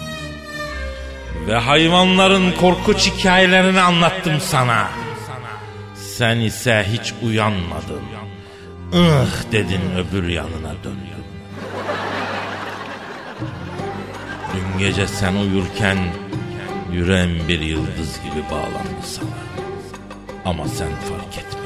[1.47, 4.87] Ve hayvanların korkunç hikayelerini anlattım sana.
[5.95, 8.01] Sen ise hiç uyanmadın.
[8.93, 11.25] Ih dedin öbür yanına döndün.
[14.53, 15.97] Dün gece sen uyurken
[16.91, 19.41] yüreğim bir yıldız gibi bağlandı sana.
[20.45, 21.60] Ama sen fark etmedin.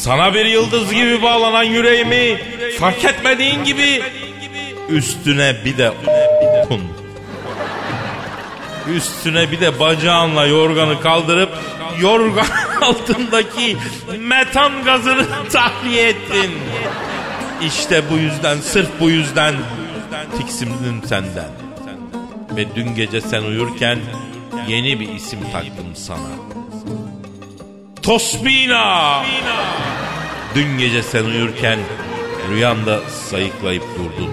[0.00, 2.40] Sana bir yıldız gibi bağlanan yüreğimi
[2.78, 4.02] fark etmediğin gibi
[4.88, 5.90] üstüne bir de
[6.70, 6.82] un.
[8.94, 11.50] Üstüne bir de bacağınla yorganı kaldırıp
[12.00, 12.46] yorgan
[12.80, 13.76] altındaki
[14.18, 16.50] metan gazını tahliye ettin.
[17.66, 19.54] İşte bu yüzden sırf bu yüzden
[20.38, 21.50] tiksindim senden.
[22.56, 23.98] Ve dün gece sen uyurken
[24.68, 26.30] yeni bir isim taktım sana.
[28.02, 29.22] Tosbina.
[30.54, 31.78] Dün gece sen uyurken
[32.50, 34.30] rüyanda sayıklayıp durdun.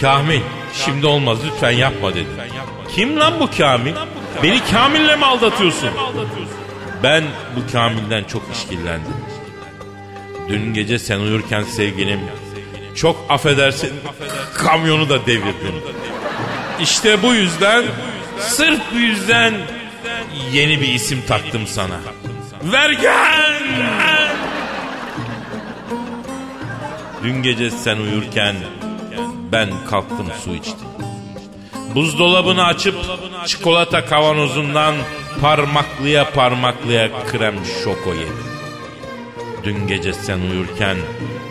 [0.00, 0.40] Kamil
[0.84, 2.26] şimdi olmaz lütfen yapma dedim.
[2.94, 3.94] Kim lan bu Kamil?
[4.42, 5.90] Beni Kamil'le mi aldatıyorsun?
[7.02, 7.24] Ben
[7.56, 9.14] bu Kamil'den çok işkillendim.
[10.48, 12.20] Dün gece sen uyurken sevgilim
[12.94, 13.92] çok affedersin
[14.54, 15.74] kamyonu da devirdim.
[16.80, 17.84] İşte bu yüzden
[18.38, 19.54] sırf bu yüzden
[20.52, 22.00] yeni bir isim taktım sana.
[22.62, 23.62] Vergen!
[27.22, 28.56] Dün gece sen uyurken
[29.52, 30.88] ben kalktım su içtim.
[31.94, 32.94] Buzdolabını açıp
[33.46, 34.94] çikolata kavanozundan
[35.40, 38.44] parmaklıya parmaklıya krem şoko yedim.
[39.64, 40.96] Dün gece sen uyurken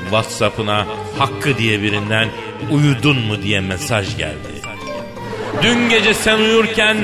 [0.04, 0.86] Whatsapp'ına
[1.18, 2.30] Hakkı diye birinden
[2.72, 4.62] uyudun mu diye mesaj geldi.
[5.64, 6.98] Dün gece sen uyurken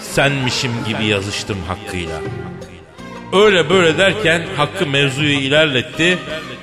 [0.00, 2.20] senmişim gibi yazıştım Hakkı'yla.
[3.32, 6.18] Öyle böyle derken Hakkı mevzuyu ilerletti,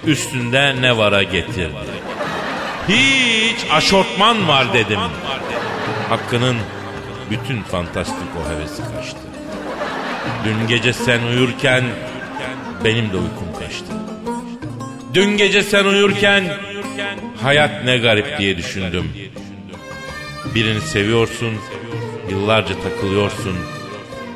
[0.06, 1.69] üstünde ne vara getirdi.
[2.88, 4.99] Hiç aşortman var dedim.
[6.10, 6.58] Hakkı'nın
[7.30, 9.19] bütün fantastik o hevesi kaçtı.
[10.45, 11.84] Dün gece sen uyurken
[12.84, 13.93] benim de uykum kaçtı.
[15.13, 16.43] Dün gece sen uyurken
[17.41, 19.12] hayat ne garip diye düşündüm.
[20.56, 21.54] Birini seviyorsun,
[22.30, 23.56] yıllarca takılıyorsun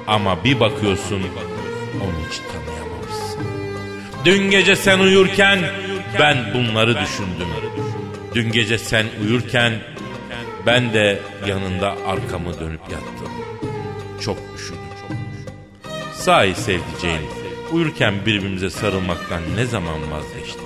[0.07, 1.21] ama bir bakıyorsun
[1.95, 3.41] onu hiç tanıyamamışsın.
[4.25, 5.59] Dün gece sen uyurken
[6.19, 7.47] ben bunları düşündüm.
[8.35, 9.73] Dün gece sen uyurken
[10.65, 13.31] ben de yanında arkamı dönüp yattım.
[14.21, 14.79] Çok üşüdüm.
[16.13, 17.21] Sahi sevdiceğim,
[17.71, 20.61] uyurken birbirimize sarılmaktan ne zaman vazgeçtik?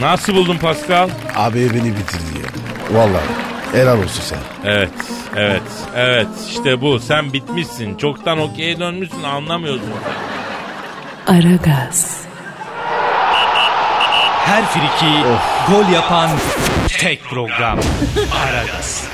[0.00, 1.10] Nasıl buldun Pascal?
[1.34, 2.50] Abi beni bitirdi ya.
[2.98, 3.53] Vallahi.
[3.74, 4.40] Helal olsun sana.
[4.64, 4.90] Evet,
[5.36, 5.62] evet,
[5.96, 6.26] evet.
[6.48, 6.98] İşte bu.
[7.00, 7.94] Sen bitmişsin.
[7.96, 9.90] Çoktan okey'e dönmüşsün anlamıyorsun.
[11.26, 12.20] Aragaz,
[14.44, 15.12] Her friki
[15.70, 16.30] gol yapan
[16.88, 17.78] tek program.
[18.46, 19.04] Aragaz.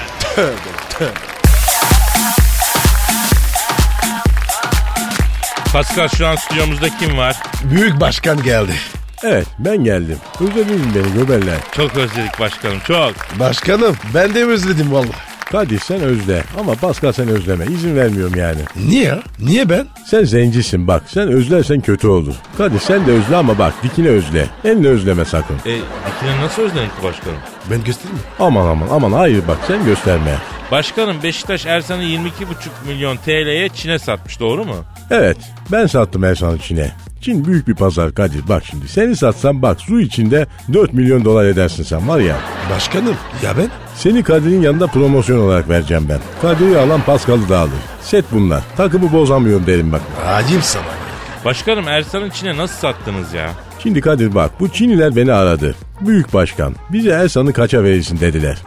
[5.73, 7.37] Pascal şu an stüdyomuzda kim var?
[7.65, 8.73] Büyük başkan geldi.
[9.25, 10.17] Evet ben geldim.
[10.41, 11.57] Özlediniz mi beni göberler.
[11.73, 13.13] Çok özledik başkanım çok.
[13.41, 15.31] Başkanım ben de özledim vallahi.
[15.53, 17.65] Kadir sen özle ama Pascal sen özleme.
[17.67, 18.61] İzin vermiyorum yani.
[18.89, 19.19] Niye?
[19.39, 19.87] Niye ben?
[20.07, 21.03] Sen zencisin bak.
[21.07, 22.35] Sen özlersen kötü olur.
[22.59, 24.47] Kadir sen de özle ama bak dikine özle.
[24.65, 25.57] Elini özleme sakın.
[25.57, 27.39] E, dikine nasıl özledik başkanım?
[27.71, 28.23] Ben göstereyim mi?
[28.39, 30.39] Aman aman aman hayır bak sen gösterme.
[30.71, 32.29] Başkanım Beşiktaş Ersan'ı 22,5
[32.87, 34.77] milyon TL'ye Çin'e satmış doğru mu?
[35.11, 35.37] Evet
[35.73, 36.91] ben sattım Ersan Çin'e.
[37.21, 38.89] Çin büyük bir pazar Kadir bak şimdi.
[38.89, 42.37] Seni satsam bak su içinde 4 milyon dolar edersin sen var ya.
[42.75, 43.69] Başkanım ya ben?
[43.97, 46.19] Seni Kadir'in yanında promosyon olarak vereceğim ben.
[46.43, 47.73] Kadir'i alan Paskal'ı da alır.
[48.03, 48.63] Set bunlar.
[48.77, 50.01] Takımı bozamıyorum derim bak.
[50.27, 50.85] Acil sana.
[51.45, 53.51] Başkanım Ersan'ı Çin'e nasıl sattınız ya?
[53.83, 55.75] Şimdi Kadir bak bu Çinliler beni aradı.
[56.01, 58.59] Büyük başkan bize Ersan'ı kaça verirsin dediler.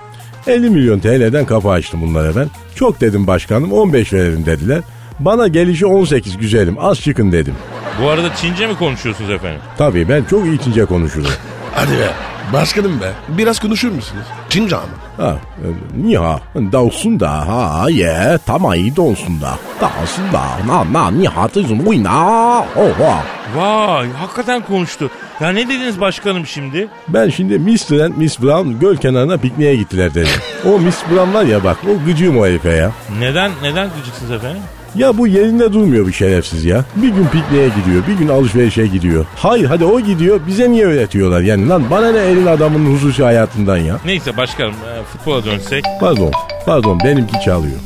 [0.47, 2.47] 50 milyon TL'den kapı açtım bunlara ben.
[2.75, 4.81] Çok dedim başkanım 15 verelim dediler.
[5.19, 7.55] Bana gelişi 18 güzelim az çıkın dedim.
[8.01, 9.61] Bu arada Çince mi konuşuyorsunuz efendim?
[9.77, 11.31] Tabii ben çok iyi Çince konuşurum.
[11.75, 12.32] Hadi be.
[12.53, 13.11] Başkanım be.
[13.27, 14.25] Biraz konuşur musunuz?
[14.49, 15.27] Çince ama.
[15.27, 15.67] Ha, e,
[16.07, 19.49] ni ha, dalsın da ha ye, tamay donsun da,
[19.81, 23.23] dalsın da, na na ni ha tızım uy na, oha.
[23.55, 25.09] Vay hakikaten konuştu.
[25.41, 26.87] Ya ne dediniz başkanım şimdi?
[27.07, 27.99] Ben şimdi Mr.
[28.05, 30.29] and Miss Brown göl kenarına pikniğe gittiler dedim.
[30.65, 32.91] O Miss Brown var ya bak o gıcığım o herife ya.
[33.19, 34.61] Neden neden gıcıksınız efendim?
[34.95, 36.85] Ya bu yerinde durmuyor bir şerefsiz ya.
[36.95, 39.25] Bir gün pikniğe gidiyor, bir gün alışverişe gidiyor.
[39.35, 41.83] Hayır hadi o gidiyor, bize niye öğretiyorlar yani lan?
[41.91, 43.97] Bana ne elin adamının hususi hayatından ya?
[44.05, 45.83] Neyse başkanım e, futbola dönsek.
[45.99, 46.31] Pardon,
[46.65, 47.77] pardon benimki çalıyor.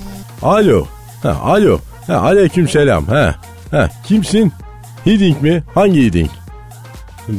[0.41, 0.87] Alo,
[1.23, 3.35] ha alo, ha aleyküm selam, ha,
[3.71, 4.53] ha kimsin?
[5.05, 5.63] Hiding mi?
[5.75, 6.29] Hangi Hiding?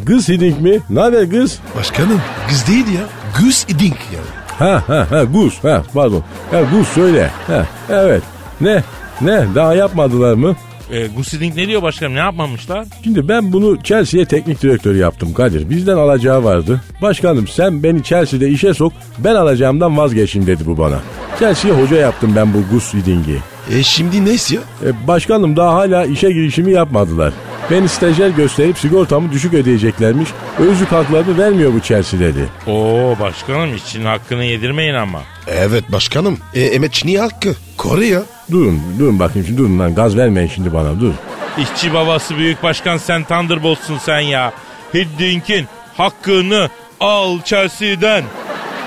[0.07, 0.79] Kız Hiding mi?
[0.91, 1.59] Ne haber kız?
[1.79, 3.03] Başkanım kız değil ya.
[3.41, 4.39] Gus idink yani.
[4.59, 6.23] Ha ha ha Gus, ha pardon.
[6.51, 8.23] Ha Gus söyle, ha evet.
[8.61, 8.83] Ne?
[9.21, 9.47] Ne?
[9.55, 10.57] Daha yapmadılar mı?
[10.93, 12.87] E, Gusidink ne diyor başkanım ne yapmamışlar?
[13.05, 15.71] Şimdi ben bunu Chelsea'ye teknik direktör yaptım Kadir.
[15.71, 16.81] Bizden alacağı vardı.
[17.03, 20.99] Başkanım sen beni Chelsea'de işe sok ben alacağımdan vazgeçin dedi bu bana.
[21.39, 23.37] Chelsea'ye hoca yaptım ben bu Gus Hiding'i.
[23.71, 24.61] E şimdi neyse ya?
[24.85, 27.33] E, başkanım daha hala işe girişimi yapmadılar.
[27.71, 30.29] Beni stajyer gösterip sigortamı düşük ödeyeceklermiş.
[30.59, 32.49] Özlük haklarını vermiyor bu Chelsea dedi.
[32.67, 35.21] Oo başkanım işçinin hakkını yedirmeyin ama.
[35.47, 36.39] Evet başkanım.
[36.55, 37.55] E, Emet Çin'i hakkı.
[37.89, 38.23] Kore ya.
[38.51, 41.13] Durun durun bakayım şimdi durun lan gaz vermeyin şimdi bana dur.
[41.59, 44.53] İşçi babası büyük başkan sen Thunderbolt'sun sen ya.
[44.95, 46.69] Hiddink'in hakkını
[47.01, 48.25] al Chelsea'den.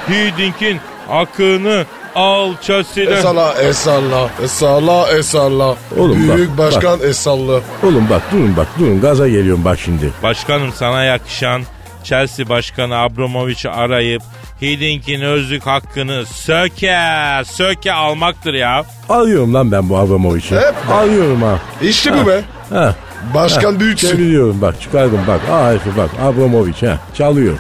[0.10, 1.86] Hiddink'in hakkını
[2.16, 3.18] al Chelsea'den.
[3.18, 5.76] Esalla, esalla, esalla, esalla.
[5.98, 7.62] Oğlum bak, Büyük başkan esalla.
[7.84, 10.12] Oğlum bak durun bak durun gaza geliyorum bak şimdi.
[10.24, 11.62] Başkanım sana yakışan
[12.04, 14.22] Chelsea Başkanı Abramovich'i arayıp
[14.62, 16.98] Hiddink'in özlük hakkını söke
[17.46, 18.84] söke almaktır ya.
[19.10, 20.56] Alıyorum lan ben bu Abramovich'i.
[20.56, 20.96] Hep bak.
[20.96, 21.60] Alıyorum ha.
[21.82, 22.42] İşte bu be.
[22.70, 22.96] Ha.
[23.34, 24.08] Başkan büyüksün.
[24.12, 25.42] Çeviriyorum bak çıkardım bak.
[25.52, 26.98] Aa herifi bak Abramovich ha.
[27.14, 27.58] Çalıyor.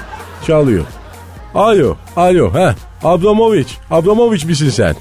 [0.47, 0.85] Çalıyor.
[1.55, 1.97] Alo.
[2.15, 2.53] Alo.
[2.53, 2.75] ha.
[3.03, 3.69] Abramovich.
[3.91, 4.95] Abramovich misin sen?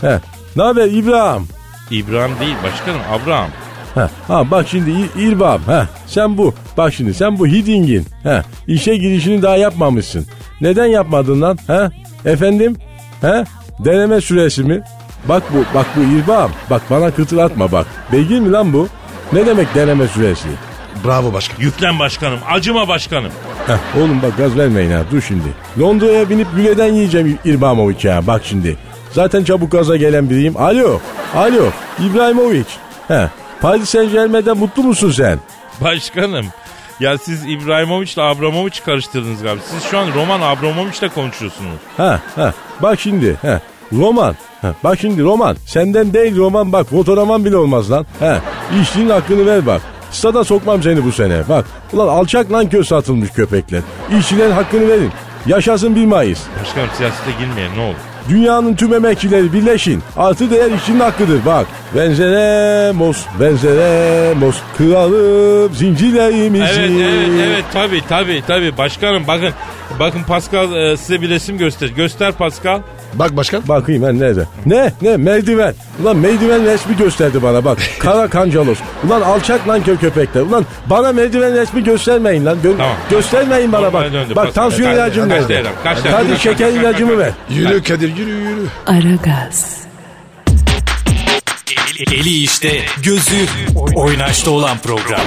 [0.00, 0.20] He.
[0.56, 1.48] Ne haber İbrahim?
[1.90, 3.48] İbrahim değil başkanım Abraham.
[3.94, 8.96] Ha, ha bak şimdi İrbam ha sen bu bak şimdi sen bu Hiding'in ha işe
[8.96, 10.26] girişini daha yapmamışsın.
[10.60, 11.90] Neden yapmadın lan ha?
[12.24, 12.76] Efendim?
[13.20, 13.44] Ha?
[13.78, 14.82] Deneme süresi mi?
[15.28, 17.86] Bak bu bak bu İrbam bak bana kıtır atma bak.
[18.12, 18.88] Beygir mi lan bu?
[19.32, 20.48] Ne demek deneme süresi?
[21.04, 21.56] Bravo başkan.
[21.60, 23.30] Yüklen başkanım acıma başkanım.
[23.66, 25.48] Heh, oğlum bak gaz vermeyin ha dur şimdi.
[25.80, 28.76] Londra'ya binip güleden yiyeceğim İrbamovic ya bak şimdi.
[29.12, 30.56] Zaten çabuk gaza gelen biriyim.
[30.56, 31.00] Alo,
[31.36, 32.64] alo İbrahimovic.
[33.08, 33.28] He,
[33.62, 35.38] Paris Saint Germain'de mutlu musun sen?
[35.80, 36.46] Başkanım
[37.00, 39.62] ya siz İbrahimovic ile Abramovich karıştırdınız galiba.
[39.70, 41.78] Siz şu an Roman Abramovich ile konuşuyorsunuz.
[41.96, 43.60] Ha ha bak şimdi ha
[43.92, 48.06] Roman ha, bak şimdi Roman senden değil Roman bak fotoğrafman bile olmaz lan.
[48.20, 48.40] Ha
[48.82, 49.82] işçinin hakkını ver bak.
[50.10, 51.66] Stada sokmam seni bu sene bak.
[51.92, 53.80] Ulan alçak lan köz satılmış köpekler.
[54.18, 55.10] İşçilerin hakkını verin.
[55.46, 56.40] Yaşasın 1 Mayıs.
[56.60, 57.96] Başkanım siyasete girmeyelim ne olur.
[58.28, 60.02] Dünyanın tüm emekçileri birleşin.
[60.16, 61.66] Artı değer işçinin hakkıdır bak.
[61.96, 64.56] Benzeremos, benzeremos.
[64.78, 66.64] Kıralım zincirlerimizi.
[66.64, 69.50] Evet evet evet tabi tabi tabi başkanım bakın
[70.00, 71.88] bakın Pascal e, size bir resim göster.
[71.88, 72.80] Göster Pascal.
[73.14, 73.68] Bak başkan.
[73.68, 74.44] Bakayım ben nerede?
[74.66, 74.92] Ne?
[75.02, 75.16] Ne?
[75.16, 75.74] Merdiven.
[76.02, 77.78] Ulan merdiven resmi gösterdi bana bak.
[77.98, 78.78] Kara kancalos.
[79.06, 80.40] Ulan alçak lan kö köpekler.
[80.40, 82.58] Ulan bana merdiven resmi göstermeyin lan.
[82.64, 82.96] Gö- Tamam.
[83.10, 84.12] Göstermeyin bana bak.
[84.12, 85.30] Döndü, Bak tansiyon Kaç- ilacım?
[85.30, 87.30] Hadi Kaç- şeker kaç- ilacımı ver.
[87.50, 88.66] Yürü Kadir yürü yürü.
[88.86, 89.82] Aragaz,
[92.12, 93.46] Eli işte, gözü
[93.94, 95.20] oynaşta olan program.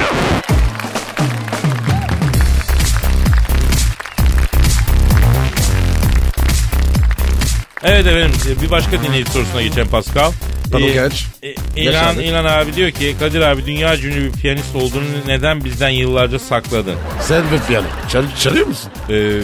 [7.86, 10.32] Evet efendim bir başka dinleyici sorusuna geçelim Pascal.
[10.72, 11.26] Tamam, Ee, geç.
[11.44, 12.24] e, Geç İlan, abi.
[12.24, 16.96] İlan abi diyor ki Kadir abi dünya ünlü bir piyanist olduğunu neden bizden yıllarca sakladın?
[17.22, 17.86] Sen ve piyano.
[18.10, 18.92] Çal, çalıyor musun?
[19.10, 19.42] Ee,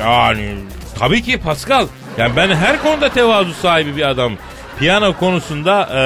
[0.00, 0.54] yani
[0.98, 1.86] tabii ki Pascal.
[2.18, 4.32] Yani ben her konuda tevazu sahibi bir adam.
[4.78, 6.02] Piyano konusunda e,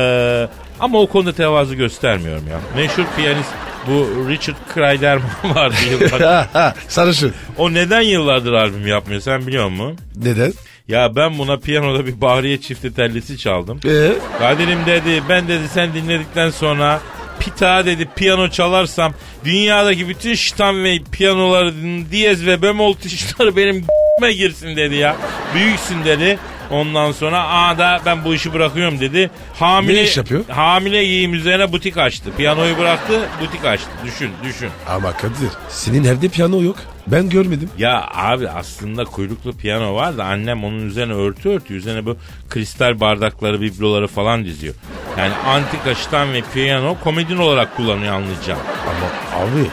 [0.80, 2.60] ama o konuda tevazu göstermiyorum ya.
[2.76, 3.48] Meşhur piyanist
[3.86, 6.80] bu Richard Kreiderman vardı yıllardır.
[6.88, 7.34] Sarışın.
[7.58, 9.98] o neden yıllardır albüm yapmıyor sen biliyor musun?
[10.16, 10.52] Neden?
[10.88, 13.80] Ya ben buna piyanoda bir Bahriye çifti tellisi çaldım.
[13.86, 14.12] Ee?
[14.38, 17.00] Kadir'im dedi ben dedi sen dinledikten sonra
[17.40, 19.12] pita dedi piyano çalarsam
[19.44, 21.74] dünyadaki bütün şitan ve piyanoları
[22.10, 25.16] diyez ve bemol tuşları benim g***me girsin dedi ya.
[25.54, 26.38] Büyüksün dedi.
[26.70, 29.30] Ondan sonra aa da ben bu işi bırakıyorum dedi.
[29.54, 30.44] Hamile, Ne iş yapıyor?
[30.48, 32.30] Hamile giyim üzerine butik açtı.
[32.36, 33.88] Piyanoyu bıraktı butik açtı.
[34.04, 34.68] Düşün düşün.
[34.88, 36.76] Ama Kadir senin evde piyano yok.
[37.06, 37.70] Ben görmedim.
[37.78, 42.16] Ya abi aslında kuyruklu piyano var da annem onun üzerine örtü örtü üzerine bu
[42.50, 44.74] kristal bardakları bibloları falan diziyor.
[45.18, 48.60] Yani antika şitan ve piyano komedin olarak kullanıyor anlayacağım.
[48.88, 49.66] Ama abi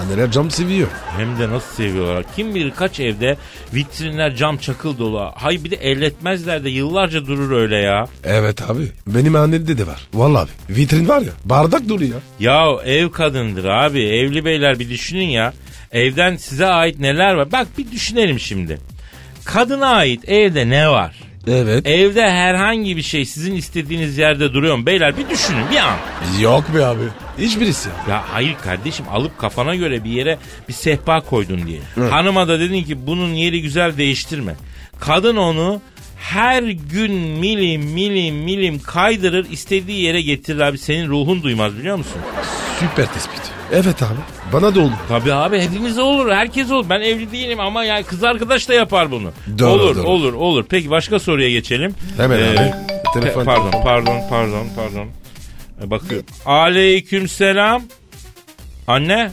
[0.00, 0.88] anneler cam seviyor.
[1.16, 2.24] Hem de nasıl seviyorlar.
[2.36, 3.36] Kim bilir kaç evde
[3.74, 5.30] vitrinler cam çakıl dolu.
[5.34, 8.06] Hay bir de elletmezler de yıllarca durur öyle ya.
[8.24, 8.92] Evet abi.
[9.06, 10.08] Benim annemde de var.
[10.14, 10.76] Vallahi abi.
[10.76, 11.32] Vitrin var ya.
[11.44, 12.16] Bardak dolu ya.
[12.40, 14.02] Ya ev kadındır abi.
[14.02, 15.52] Evli beyler bir düşünün ya.
[15.92, 17.52] Evden size ait neler var?
[17.52, 18.78] Bak bir düşünelim şimdi.
[19.44, 21.16] Kadına ait evde ne var?
[21.46, 21.86] Evet.
[21.86, 24.86] Evde herhangi bir şey sizin istediğiniz yerde duruyor mu?
[24.86, 25.96] Beyler bir düşünün bir an.
[26.40, 27.02] Yok be abi.
[27.38, 27.88] Hiçbirisi.
[28.08, 31.80] Ya hayır kardeşim alıp kafana göre bir yere bir sehpa koydun diye.
[32.10, 34.54] Hanıma da dedin ki bunun yeri güzel değiştirme.
[35.00, 35.80] Kadın onu
[36.18, 40.78] her gün milim milim milim kaydırır istediği yere getirir abi.
[40.78, 42.20] Senin ruhun duymaz biliyor musun?
[42.80, 43.47] Süper tespit.
[43.72, 44.18] Evet abi.
[44.52, 44.92] Bana da oldu.
[45.08, 46.86] Tabii abi hepimiz olur herkes olur.
[46.90, 49.30] Ben evli değilim ama yani kız arkadaş da yapar bunu.
[49.58, 50.06] Doğru, olur doğru.
[50.06, 50.64] olur olur.
[50.70, 51.94] Peki başka soruya geçelim.
[52.16, 52.72] Hemen Ee, abi.
[53.14, 55.06] Telefon, Te- pardon, pardon, pardon, pardon.
[55.84, 56.26] Ee, Bakıyorum.
[56.46, 57.82] Aleyküm selam.
[58.86, 59.30] Anne?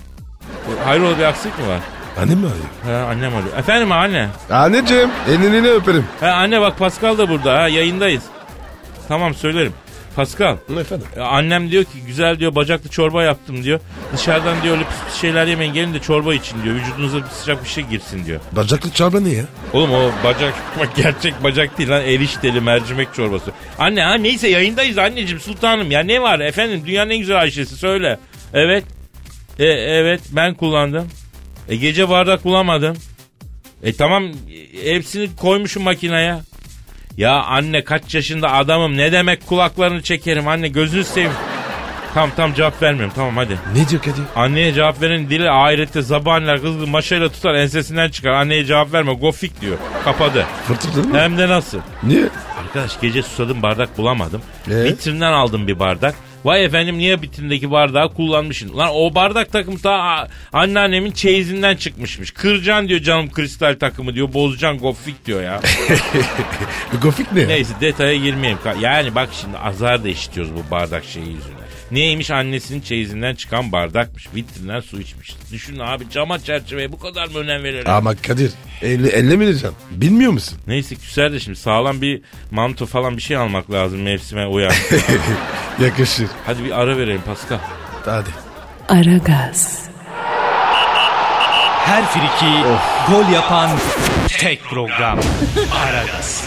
[0.86, 1.80] Hayrola bir aksilik mi var?
[2.22, 3.00] Annem mi arıyor?
[3.02, 3.58] Ha, annem arıyor.
[3.58, 4.28] Efendim anne?
[4.50, 6.06] Anneciğim elini öperim.
[6.20, 8.24] Ha, anne bak Pascal da burada ha yayındayız.
[9.08, 9.74] Tamam söylerim.
[10.16, 10.58] Pascal.
[10.80, 11.08] Efendim?
[11.18, 13.80] e, Annem diyor ki güzel diyor bacaklı çorba yaptım diyor.
[14.14, 16.76] Dışarıdan diyor öyle pis pis şeyler yemeyin gelin de çorba için diyor.
[16.76, 18.40] Vücudunuza bir sıcak bir şey girsin diyor.
[18.52, 19.44] Bacaklı çorba ne ya?
[19.74, 23.52] Oğlum o bacak bak gerçek bacak değil lan erişteli mercimek çorbası.
[23.80, 28.20] Anne ha neyse yayındayız anneciğim sultanım ya ne var efendim dünyanın en güzel Ayşe'si söyle.
[28.54, 28.84] Evet.
[29.60, 31.08] E, evet ben kullandım.
[31.70, 32.98] E gece bardak bulamadım.
[33.84, 34.24] E tamam
[34.84, 36.36] e, hepsini koymuşum makineye.
[37.18, 41.32] Ya anne kaç yaşında adamım ne demek kulaklarını çekerim anne gözünü seveyim.
[42.14, 43.58] Tamam tamam cevap vermiyorum tamam hadi.
[43.76, 44.24] Ne diyor Kadir?
[44.36, 48.32] Anneye cevap veren dili ahirette zabanlar kızgın maşayla tutar ensesinden çıkar.
[48.32, 49.78] Anneye cevap verme gofik diyor.
[50.04, 50.46] Kapadı.
[50.68, 51.20] Fırtıldın mı?
[51.20, 51.80] Hem de nasıl?
[52.04, 52.30] Niye?
[52.66, 54.42] Arkadaş gece susadım bardak bulamadım.
[54.72, 54.84] Ee?
[54.84, 56.16] Vitrinden aldım bir bardak.
[56.46, 58.78] Vay efendim niye vitrindeki bardağı kullanmışsın?
[58.78, 62.32] Lan o bardak takımı ta anneannemin çeyizinden çıkmışmış.
[62.32, 64.34] Kıracaksın diyor canım kristal takımı diyor.
[64.34, 65.62] Bozacaksın gofik diyor ya.
[67.02, 67.48] Gofik ne?
[67.48, 68.60] Neyse detaya girmeyeyim.
[68.82, 71.65] Yani bak şimdi azar da işitiyoruz bu bardak şeyi yüzünden.
[71.96, 74.28] Neymiş annesinin çeyizinden çıkan bardakmış.
[74.36, 75.36] Vitrinden su içmiş.
[75.52, 77.86] Düşün abi cama çerçeveye bu kadar mı önem verir?
[77.86, 79.76] Ama Kadir elle, elle mi diyeceksin?
[79.92, 80.58] Bilmiyor musun?
[80.68, 84.74] Neyse küser de şimdi sağlam bir manto falan bir şey almak lazım mevsime uyan.
[85.82, 86.28] Yakışır.
[86.46, 87.60] Hadi bir ara verelim Pascal.
[88.06, 88.30] Hadi.
[88.90, 89.80] Aragaz,
[91.86, 92.64] Her friki
[93.12, 93.70] gol yapan
[94.28, 95.20] tek program.
[95.86, 96.44] Aragaz.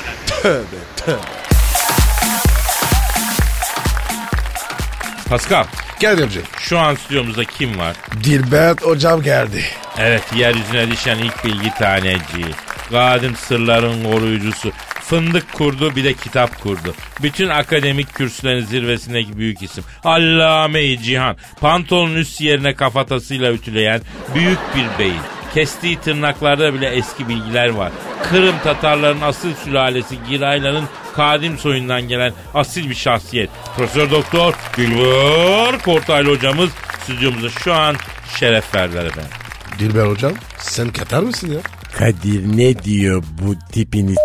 [5.28, 5.64] Pascal
[6.00, 6.40] Gel Remzi.
[6.58, 7.96] şu an stüdyomuzda kim var?
[8.24, 9.64] Dilbert hocam geldi.
[9.98, 12.44] Evet yeryüzüne düşen ilk bilgi taneci.
[12.90, 14.72] Kadim sırların koruyucusu.
[15.00, 16.94] Fındık kurdu bir de kitap kurdu.
[17.22, 19.84] Bütün akademik kürsülerin zirvesindeki büyük isim.
[20.04, 21.36] Allame-i Cihan.
[21.60, 24.00] Pantolonun üst yerine kafatasıyla ütüleyen
[24.34, 25.20] büyük bir beyin.
[25.54, 27.92] Kestiği tırnaklarda bile eski bilgiler var.
[28.30, 30.84] Kırım Tatarların asıl sülalesi Girayların
[31.14, 33.50] kadim soyundan gelen asil bir şahsiyet.
[33.76, 36.70] Profesör Doktor Gülbur Kortaylı hocamız
[37.02, 37.96] stüdyomuzda şu an
[38.38, 39.30] şeref verdiler efendim.
[39.78, 41.60] Dilber hocam sen Katar mısın ya?
[41.98, 44.16] Kadir ne diyor bu tipiniz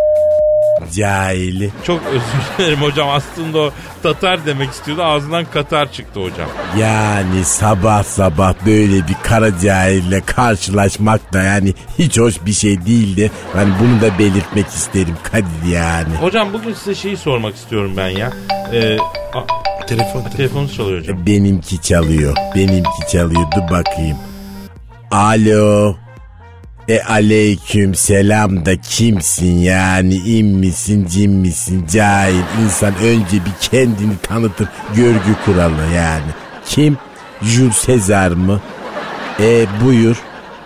[0.92, 1.70] cahili?
[1.88, 3.10] Çok özür dilerim hocam.
[3.10, 3.72] Aslında o
[4.04, 5.04] Tatar demek istiyordu.
[5.04, 6.50] Ağzından Katar çıktı hocam.
[6.80, 13.32] Yani sabah sabah böyle bir kara cahille karşılaşmak da yani hiç hoş bir şey değildi.
[13.58, 16.16] Yani bunu da belirtmek isterim Kadir yani.
[16.22, 18.32] Hocam bugün size şeyi sormak istiyorum ben ya.
[18.74, 18.98] Ee,
[19.34, 20.38] a- Telefon telefon.
[20.38, 21.26] telefonunuz çalıyor hocam.
[21.26, 22.36] Benimki çalıyor.
[22.56, 23.42] Benimki çalıyor.
[23.56, 24.18] Dur bakayım.
[25.12, 25.96] Alo.
[26.90, 34.18] E aleyküm selam da kimsin yani im misin cim misin cahil insan önce bir kendini
[34.24, 36.32] tanıtır görgü kuralı yani.
[36.66, 36.98] Kim?
[37.42, 38.62] Jules Sezar mı?
[39.40, 40.16] E buyur.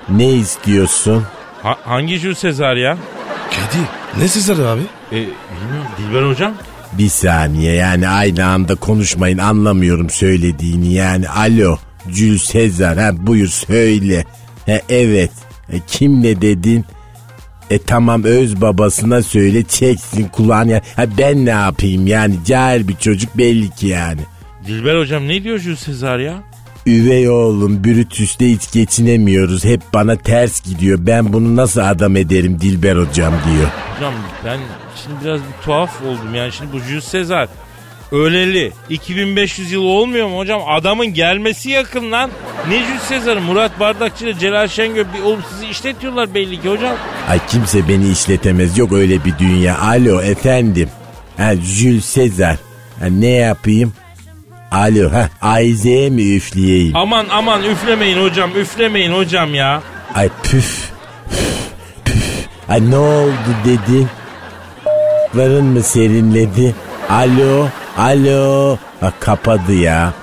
[0.09, 1.23] Ne istiyorsun?
[1.63, 2.97] Ha- hangi Jules Sezar ya?
[3.49, 3.85] Kadir
[4.23, 4.81] ne Sezar abi?
[5.11, 5.87] Ee, bilmiyorum.
[5.97, 6.53] Dilber hocam.
[6.93, 11.29] Bir saniye yani aynı anda konuşmayın anlamıyorum söylediğini yani.
[11.29, 11.77] Alo
[12.09, 14.25] Jules Sezar ha buyur söyle.
[14.65, 15.31] Ha, evet
[15.69, 16.85] E, kim ne dedin?
[17.69, 20.81] E tamam öz babasına söyle çeksin kulağını.
[20.95, 24.21] Ha ben ne yapayım yani cahil bir çocuk belli ki yani.
[24.67, 26.33] Dilber hocam ne diyor Jules Sezar ya?
[26.85, 29.65] Üvey oğlum Brutus'te hiç geçinemiyoruz.
[29.65, 30.99] Hep bana ters gidiyor.
[31.01, 33.67] Ben bunu nasıl adam ederim Dilber hocam diyor.
[33.95, 34.13] Hocam
[34.45, 34.59] ben
[35.03, 37.47] şimdi biraz bir tuhaf oldum yani şimdi bu Jules Sezar
[38.11, 40.61] öleli 2500 yıl olmuyor mu hocam?
[40.67, 42.29] Adamın gelmesi yakın lan.
[42.69, 46.95] Ne Jules Sezar Murat Bardakçı ile Celal Şengör bir oğlum sizi işletiyorlar belli ki hocam.
[47.29, 48.77] Ay kimse beni işletemez.
[48.77, 49.79] Yok öyle bir dünya.
[49.79, 50.89] Alo efendim.
[51.37, 52.57] Ha Jules Caesar.
[52.99, 53.93] Ha, ne yapayım?
[54.71, 56.95] Alo ha Ayze'ye mi üfleyeyim?
[56.95, 59.81] Aman aman üflemeyin hocam üflemeyin hocam ya.
[60.15, 60.91] Ay püf.
[61.29, 61.69] püf,
[62.05, 62.47] püf.
[62.69, 63.33] Ay ne oldu
[63.65, 64.07] dedin?
[65.33, 66.75] Varın mı serinledi?
[67.09, 67.67] Alo,
[67.97, 68.77] alo.
[68.99, 70.13] Ha, kapadı ya.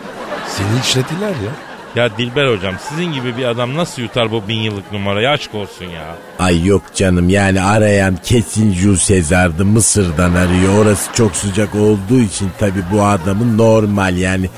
[0.49, 1.53] Seni işlettiler ya.
[1.95, 5.85] Ya Dilber hocam sizin gibi bir adam nasıl yutar bu bin yıllık numarayı aşk olsun
[5.85, 6.17] ya.
[6.39, 10.79] Ay yok canım yani arayan kesin Jules Caesar'dı Mısır'dan arıyor.
[10.85, 14.51] Orası çok sıcak olduğu için tabi bu adamın normal yani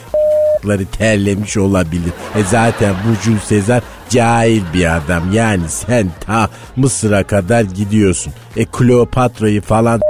[0.67, 2.13] ları terlemiş olabilir.
[2.35, 5.33] E zaten bu Jules Caesar cahil bir adam.
[5.33, 8.33] Yani sen ta Mısır'a kadar gidiyorsun.
[8.57, 10.01] E Kleopatra'yı falan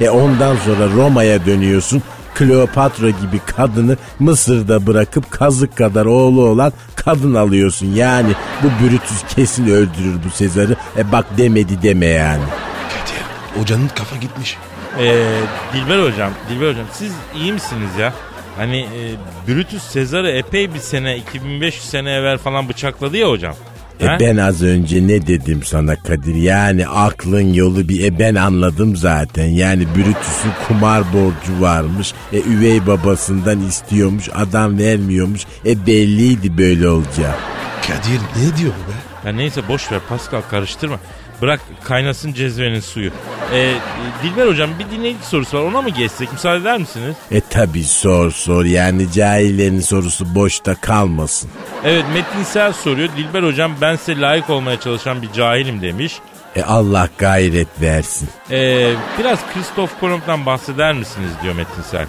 [0.00, 2.02] e ondan sonra Roma'ya dönüyorsun.
[2.34, 7.94] Kleopatra gibi kadını Mısır'da bırakıp kazık kadar oğlu olan kadın alıyorsun.
[7.94, 8.32] Yani
[8.62, 10.76] bu Brutus kesin öldürür bu Sezar'ı.
[10.96, 12.42] E bak demedi deme yani.
[12.88, 14.56] Kadir hocanın kafa gitmiş.
[15.00, 15.26] Ee,
[15.74, 18.12] Dilber hocam, Dilber hocam siz iyi misiniz ya?
[18.56, 19.00] Hani e,
[19.48, 23.54] Brutus Sezar'ı epey bir sene 2500 sene evvel falan bıçakladı ya hocam.
[24.00, 24.20] E He?
[24.20, 26.34] ben az önce ne dedim sana Kadir?
[26.34, 29.46] Yani aklın yolu bir e ben anladım zaten.
[29.46, 32.12] Yani Brutus'un kumar borcu varmış.
[32.32, 34.28] E üvey babasından istiyormuş.
[34.34, 35.42] Adam vermiyormuş.
[35.66, 37.34] E belliydi böyle olacağı.
[37.82, 39.28] Kadir ne diyor bu be?
[39.28, 40.98] Ya neyse boş ver Pascal karıştırma.
[41.42, 43.10] Bırak kaynasın cezvenin suyu.
[43.52, 43.74] Ee,
[44.22, 47.16] Dilber hocam bir dinleyici sorusu var ona mı geçsek müsaade eder misiniz?
[47.30, 51.50] E tabi sor sor yani cahillerin sorusu boşta kalmasın.
[51.84, 53.08] Evet Metin İsel soruyor.
[53.16, 56.18] Dilber hocam ben size layık olmaya çalışan bir cahilim demiş.
[56.56, 58.28] E Allah gayret versin.
[58.50, 62.06] Ee, biraz Christoph Kolomb'dan bahseder misiniz diyor Metin İsel.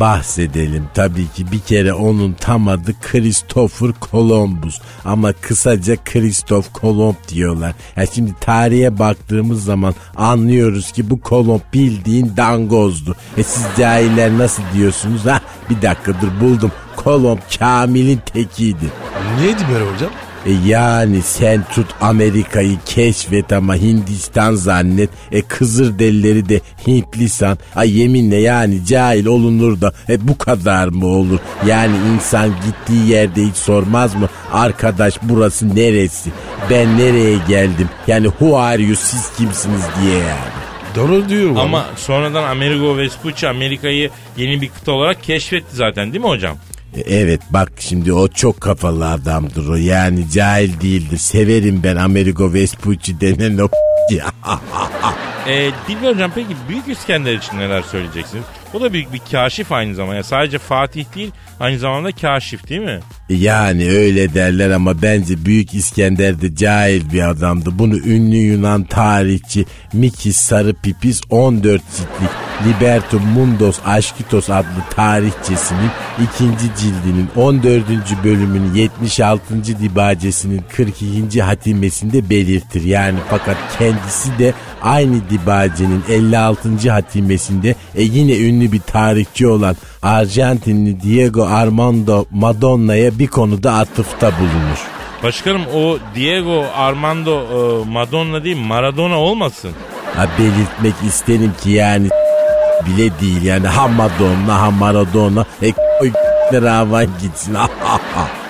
[0.00, 7.74] Bahsedelim tabii ki bir kere onun tam adı Christopher Columbus ama kısaca Christoph Kolomb diyorlar.
[7.96, 13.16] Ya şimdi tarihe baktığımız zaman anlıyoruz ki bu Kolomb bildiğin dangozdu.
[13.36, 15.26] E siz cahiller nasıl diyorsunuz?
[15.26, 15.40] Ha
[15.70, 16.72] bir dakika dur buldum.
[16.96, 18.92] Kolomb Kamil'in tekiydi.
[19.40, 20.10] neydi böyle hocam?
[20.46, 25.10] E yani sen tut Amerika'yı keşfet ama Hindistan zannet.
[25.32, 27.58] E Kızılderilileri de Hintli san.
[27.76, 31.38] Ay yeminle yani cahil olunur da e bu kadar mı olur?
[31.66, 34.28] Yani insan gittiği yerde hiç sormaz mı?
[34.52, 36.30] Arkadaş burası neresi?
[36.70, 37.88] Ben nereye geldim?
[38.06, 40.62] Yani who are you siz kimsiniz diye yani.
[40.96, 41.60] Doğru diyor valla.
[41.60, 46.56] Ama sonradan Amerigo Vespucci Amerika'yı yeni bir kıta olarak keşfetti zaten değil mi hocam?
[46.96, 51.18] E, Evet bak şimdi o çok kafalı adamdır o yani cahil değildir.
[51.18, 53.68] Severim ben Amerigo Vespucci denen o
[55.48, 58.44] Ee, Dilber hocam peki Büyük İskender için neler söyleyeceksiniz?
[58.74, 60.22] O da büyük bir kaşif aynı zamanda.
[60.22, 63.00] Sadece Fatih değil aynı zamanda kaşif değil mi?
[63.28, 67.70] Yani öyle derler ama bence Büyük İskender de cahil bir adamdı.
[67.72, 72.30] Bunu ünlü Yunan tarihçi Mikis Sarıpipis 14 ciltlik
[72.66, 75.90] Libertum Mundos Aşkitos adlı tarihçesinin
[76.22, 77.84] ikinci cildinin 14.
[78.24, 79.64] bölümünün 76.
[79.64, 81.42] dibacesinin 42.
[81.42, 82.84] hatimesinde belirtir.
[82.84, 86.90] Yani fakat kendisi de aynı dibacenin 56.
[86.90, 94.78] hatimesinde e yine ünlü bir tarihçi olan Arjantinli Diego Armando Madonna'ya bir konuda atıfta bulunur.
[95.22, 99.70] Başkanım o Diego Armando e, Madonna değil Maradona olmasın.
[100.16, 102.08] Ha belirtmek isterim ki yani
[102.86, 105.72] bile değil yani ha Madonna ha Maradona e
[106.52, 107.56] ravan gitsin.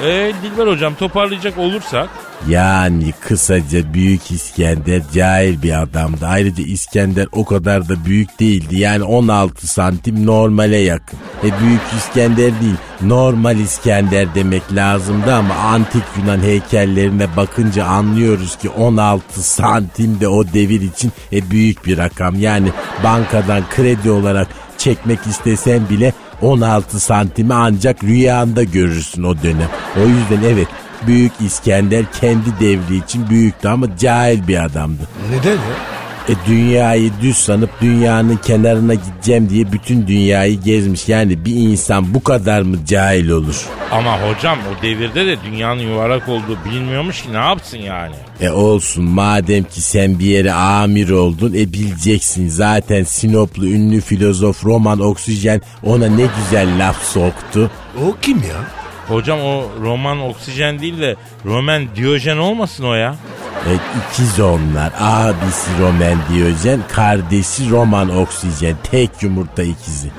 [0.05, 2.09] Ee, Dilber hocam toparlayacak olursak
[2.48, 6.26] Yani kısaca Büyük İskender cahil bir adamdı.
[6.26, 8.78] Ayrıca İskender o kadar da büyük değildi.
[8.78, 11.18] Yani 16 santim normale yakın.
[11.44, 18.70] E Büyük İskender değil normal İskender demek lazımdı ama antik Yunan heykellerine bakınca anlıyoruz ki
[18.70, 22.40] 16 santim de o devir için e büyük bir rakam.
[22.40, 22.68] Yani
[23.05, 24.48] bankadan kredi olarak
[24.78, 26.12] çekmek istesen bile
[26.43, 29.68] 16 santimi ancak rüyanda görürsün o dönem.
[29.97, 30.68] O yüzden evet
[31.07, 35.03] Büyük İskender kendi devri için büyüktü ama cahil bir adamdı.
[35.30, 35.91] Neden ya?
[36.29, 41.09] E dünyayı düz sanıp dünyanın kenarına gideceğim diye bütün dünyayı gezmiş.
[41.09, 43.66] Yani bir insan bu kadar mı cahil olur?
[43.91, 48.14] Ama hocam o devirde de dünyanın yuvarlak olduğu bilinmiyormuş ki ne yapsın yani?
[48.41, 52.49] E olsun madem ki sen bir yere amir oldun e bileceksin.
[52.49, 57.70] Zaten Sinoplu ünlü filozof Roman Oksijen ona ne güzel laf soktu.
[58.07, 58.83] O kim ya?
[59.09, 63.14] Hocam o roman oksijen değil de Roman Diyojen olmasın o ya?
[63.69, 64.93] Evet ikiz onlar.
[65.01, 68.77] Abisi Roman Diyojen, kardeşi Roman Oksijen.
[68.91, 70.11] Tek yumurta ikizi.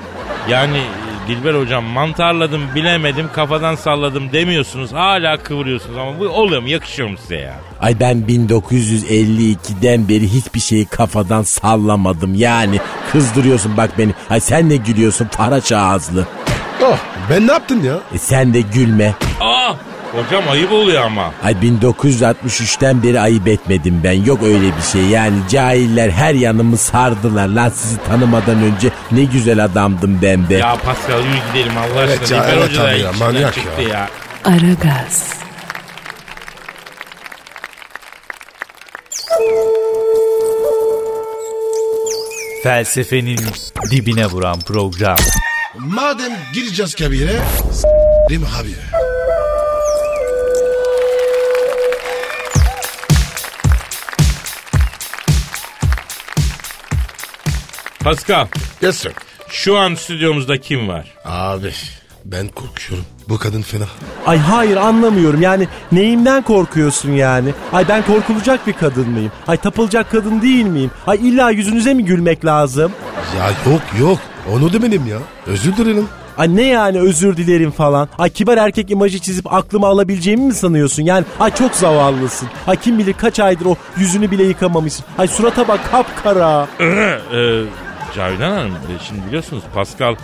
[0.48, 6.68] Yani e, Dilber hocam mantarladım bilemedim kafadan salladım demiyorsunuz hala kıvırıyorsunuz ama bu oluyor mu
[6.68, 7.54] yakışıyor mu size ya?
[7.80, 12.34] Ay ben 1952'den beri hiçbir şeyi kafadan sallamadım.
[12.34, 12.80] Yani
[13.12, 14.14] kızdırıyorsun bak beni.
[14.30, 16.26] Ay sen ne gülüyorsun faraç ağızlı.
[16.82, 16.98] Oh
[17.30, 17.94] ben ne yaptım ya?
[18.14, 19.14] E sen de gülme.
[19.40, 19.74] Aa
[20.16, 21.32] hocam ayıp oluyor ama.
[21.44, 24.24] Ay 1963'ten beri ayıp etmedim ben.
[24.24, 25.02] Yok öyle bir şey.
[25.06, 27.48] Yani cahiller her yanımı sardılar.
[27.48, 30.54] Lan sizi tanımadan önce ne güzel adamdım ben be.
[30.54, 32.14] Ya Pascal yürü gidelim Allah aşkına.
[32.14, 33.88] Evet ya, evet Hoca da ya, manyak çıktı ya.
[33.88, 34.08] ya.
[34.44, 35.34] Aragaz,
[42.62, 43.40] Felsefenin
[43.90, 45.16] dibine vuran program.
[45.78, 47.40] Madem gireceğiz kabire
[47.72, 49.03] s**rim abi.
[58.04, 58.46] Pascal
[58.82, 59.12] Yes sir.
[59.48, 61.14] şu an stüdyomuzda kim var?
[61.24, 61.72] Abi
[62.24, 63.04] ben korkuyorum.
[63.28, 63.84] Bu kadın fena.
[64.26, 67.54] Ay hayır anlamıyorum yani neyimden korkuyorsun yani?
[67.72, 69.32] Ay ben korkulacak bir kadın mıyım?
[69.48, 70.90] Ay tapılacak kadın değil miyim?
[71.06, 72.92] Ay illa yüzünüze mi gülmek lazım?
[73.38, 74.18] Ya yok yok.
[74.52, 75.18] Onu demedim ya.
[75.46, 76.08] Özür dilerim.
[76.38, 78.08] Ay ne yani özür dilerim falan.
[78.18, 81.02] Ay kibar erkek imajı çizip aklıma alabileceğimi mi sanıyorsun?
[81.02, 82.48] Yani ay çok zavallısın.
[82.66, 85.04] Ay kim bilir kaç aydır o yüzünü bile yıkamamışsın.
[85.18, 86.66] Ay surata bak kapkara.
[86.80, 87.62] ee,
[88.16, 90.16] Cavidan Hanım e, şimdi biliyorsunuz Pascal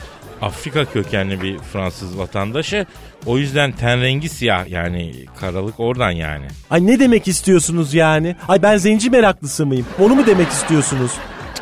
[0.42, 2.86] Afrika kökenli bir Fransız vatandaşı.
[3.26, 6.46] O yüzden ten rengi siyah yani karalık oradan yani.
[6.70, 8.36] Ay ne demek istiyorsunuz yani?
[8.48, 9.86] Ay ben zenci meraklısı mıyım?
[10.00, 11.12] Onu mu demek istiyorsunuz?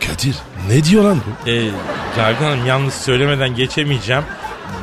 [0.06, 0.36] Kadir
[0.68, 1.50] ne diyor lan bu?
[1.50, 1.70] Ee,
[2.16, 4.22] Cavidan Hanım yalnız söylemeden geçemeyeceğim.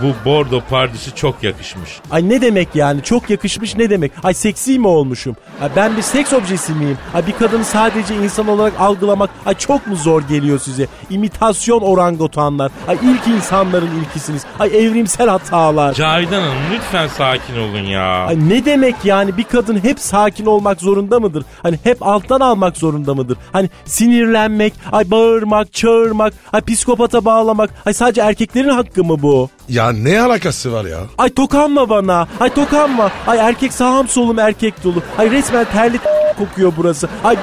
[0.02, 1.90] Bu bordo pardüsü çok yakışmış.
[2.12, 4.12] Ay ne demek yani çok yakışmış ne demek?
[4.24, 5.36] Ay seksi mi olmuşum?
[5.62, 6.98] Ay ben bir seks objesi miyim?
[7.14, 10.88] Ay bir kadını sadece insan olarak algılamak ay çok mu zor geliyor size?
[11.10, 12.72] İmitasyon orangutanlar.
[12.88, 14.46] Ay ilk insanların ilkisiniz.
[14.60, 15.94] Ay evrimsel hatalar.
[15.94, 18.26] Cavidan Hanım lütfen sakin olun ya.
[18.26, 21.46] Ay ne demek yani bir kadın hep sakin olmak zorunda mıdır?
[21.64, 23.38] Hani hep alttan almak zorunda mıdır?
[23.54, 27.70] Hani sinirlenmek, ay bağırmak, çağırmak, ay psikopata bağlamak.
[27.86, 29.50] Ay sadece erkeklerin hakkı mı bu?
[29.70, 31.00] Ya ne alakası var ya?
[31.18, 32.28] Ay tokanma bana.
[32.40, 33.12] Ay tokanma.
[33.28, 35.04] Ay erkek sağım solum erkek dolu.
[35.18, 36.00] Ay resmen terli
[36.38, 37.10] kokuyor burası.
[37.24, 37.38] Ay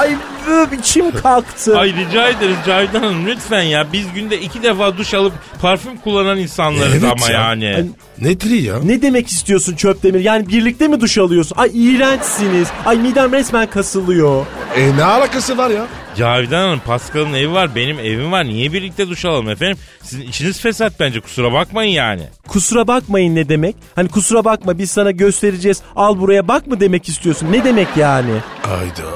[0.00, 0.16] ay
[0.48, 1.78] öf, içim kalktı.
[1.78, 3.86] Ay rica ederiz Cavidan Hanım lütfen ya.
[3.92, 5.32] Biz günde iki defa duş alıp
[5.62, 7.40] parfüm kullanan insanlarız Evet ama ya.
[7.40, 7.74] yani.
[7.76, 7.84] Ay,
[8.18, 8.78] Ne tri ya?
[8.84, 10.20] ne demek istiyorsun Çöptemir?
[10.20, 11.56] Yani birlikte mi duş alıyorsun?
[11.56, 12.68] Ay iğrençsiniz.
[12.86, 14.46] Ay midem resmen kasılıyor.
[14.76, 15.86] E ne alakası var ya?
[16.16, 18.44] Cavidan Hanım Pascal'ın evi var benim evim var.
[18.44, 19.78] Niye birlikte duş alalım efendim?
[20.02, 22.22] Sizin içiniz fesat bence kusura bakmayın yani.
[22.48, 23.76] Kusura bakmayın ne demek?
[23.94, 25.82] Hani kusura bakma biz sana göstereceğiz.
[25.96, 27.52] Al buraya bak mı demek istiyorsun?
[27.52, 28.30] Ne demek yani?
[28.64, 29.08] Ayda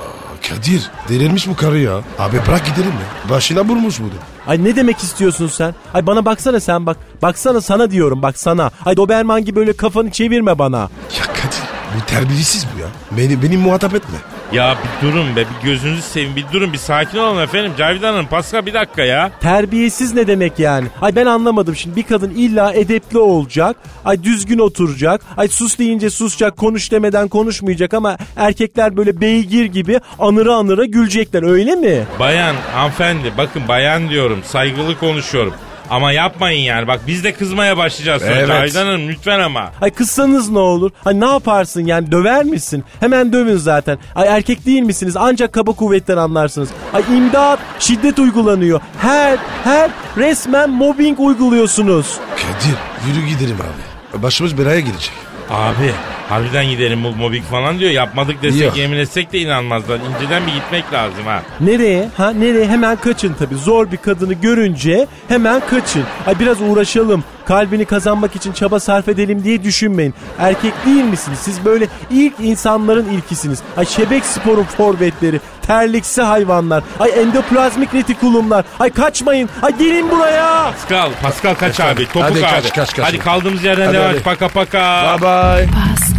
[0.48, 2.00] Kadir delirmiş bu karı ya.
[2.18, 3.30] Abi bırak gidelim ya.
[3.30, 4.08] Başına vurmuş bunu.
[4.46, 5.74] Ay ne demek istiyorsun sen?
[5.94, 6.96] Ay bana baksana sen bak.
[7.22, 8.70] Baksana sana diyorum bak sana.
[8.84, 10.78] Ay Doberman gibi böyle kafanı çevirme bana.
[11.18, 11.60] Ya Kadir
[11.96, 12.86] bu terbiyesiz bu ya.
[13.18, 14.16] Beni, beni muhatap etme.
[14.54, 17.72] Ya bir durun be bir gözünüzü sevin bir durun bir sakin olun efendim.
[17.78, 19.30] Cavidan Hanım Pascal bir dakika ya.
[19.40, 20.86] Terbiyesiz ne demek yani?
[21.00, 21.96] Ay ben anlamadım şimdi.
[21.96, 23.76] Bir kadın illa edepli olacak.
[24.04, 25.20] Ay düzgün oturacak.
[25.36, 26.56] Ay sus deyince susacak.
[26.56, 32.04] Konuş demeden konuşmayacak ama erkekler böyle beygir gibi anıra anıra gülecekler öyle mi?
[32.20, 35.54] Bayan hanımefendi bakın bayan diyorum saygılı konuşuyorum.
[35.90, 38.34] Ama yapmayın yani bak biz de kızmaya başlayacağız sonra.
[38.34, 38.48] Evet.
[38.48, 39.70] Cavidan Hanım lütfen ama.
[39.80, 40.90] Ay kızsanız ne olur?
[41.04, 42.84] Ay ne yaparsın yani döver misin?
[43.00, 43.98] Hemen dövün zaten.
[44.14, 45.16] Ay erkek değil misiniz?
[45.16, 46.68] Ancak kaba kuvvetten anlarsınız.
[46.92, 48.80] Ay imdat şiddet uygulanıyor.
[48.98, 52.18] Her her resmen mobbing uyguluyorsunuz.
[52.36, 52.76] Kadir
[53.08, 54.22] yürü gidelim abi.
[54.22, 55.12] Başımız belaya girecek.
[55.50, 55.92] Abi
[56.28, 57.90] harbiden gidelim bu mobbing falan diyor.
[57.90, 58.76] Yapmadık desek Yok.
[58.76, 59.98] yemin etsek de inanmazlar.
[60.14, 61.42] İnceden bir gitmek lazım ha.
[61.60, 62.08] Nereye?
[62.16, 62.66] Ha nereye?
[62.66, 63.54] Hemen kaçın tabii.
[63.54, 66.04] Zor bir kadını görünce hemen kaçın.
[66.26, 67.24] Ay biraz uğraşalım.
[67.46, 70.14] Kalbini kazanmak için çaba sarf edelim diye düşünmeyin.
[70.38, 71.38] Erkek değil misiniz?
[71.42, 73.58] Siz böyle ilk insanların ilkisiniz.
[73.76, 75.40] Ay şebek sporun forvetleri.
[75.62, 76.82] Terliksi hayvanlar.
[77.00, 78.64] Ay endoplazmik retikulumlar.
[78.80, 79.48] Ay kaçmayın.
[79.62, 80.72] Ay gelin buraya.
[80.72, 82.06] Pascal, Pascal kaç abi?
[82.06, 82.40] Topuk Hadi abi.
[82.40, 83.06] kaç, kaç, kaç.
[83.06, 84.22] Hadi kaldığımız yerden Hadi, devam hadi.
[84.22, 85.18] Paka paka.
[85.20, 85.22] Bye
[85.68, 86.13] bye.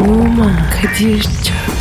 [0.00, 1.73] Oman, Kadir çok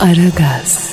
[0.00, 0.87] Aragaz.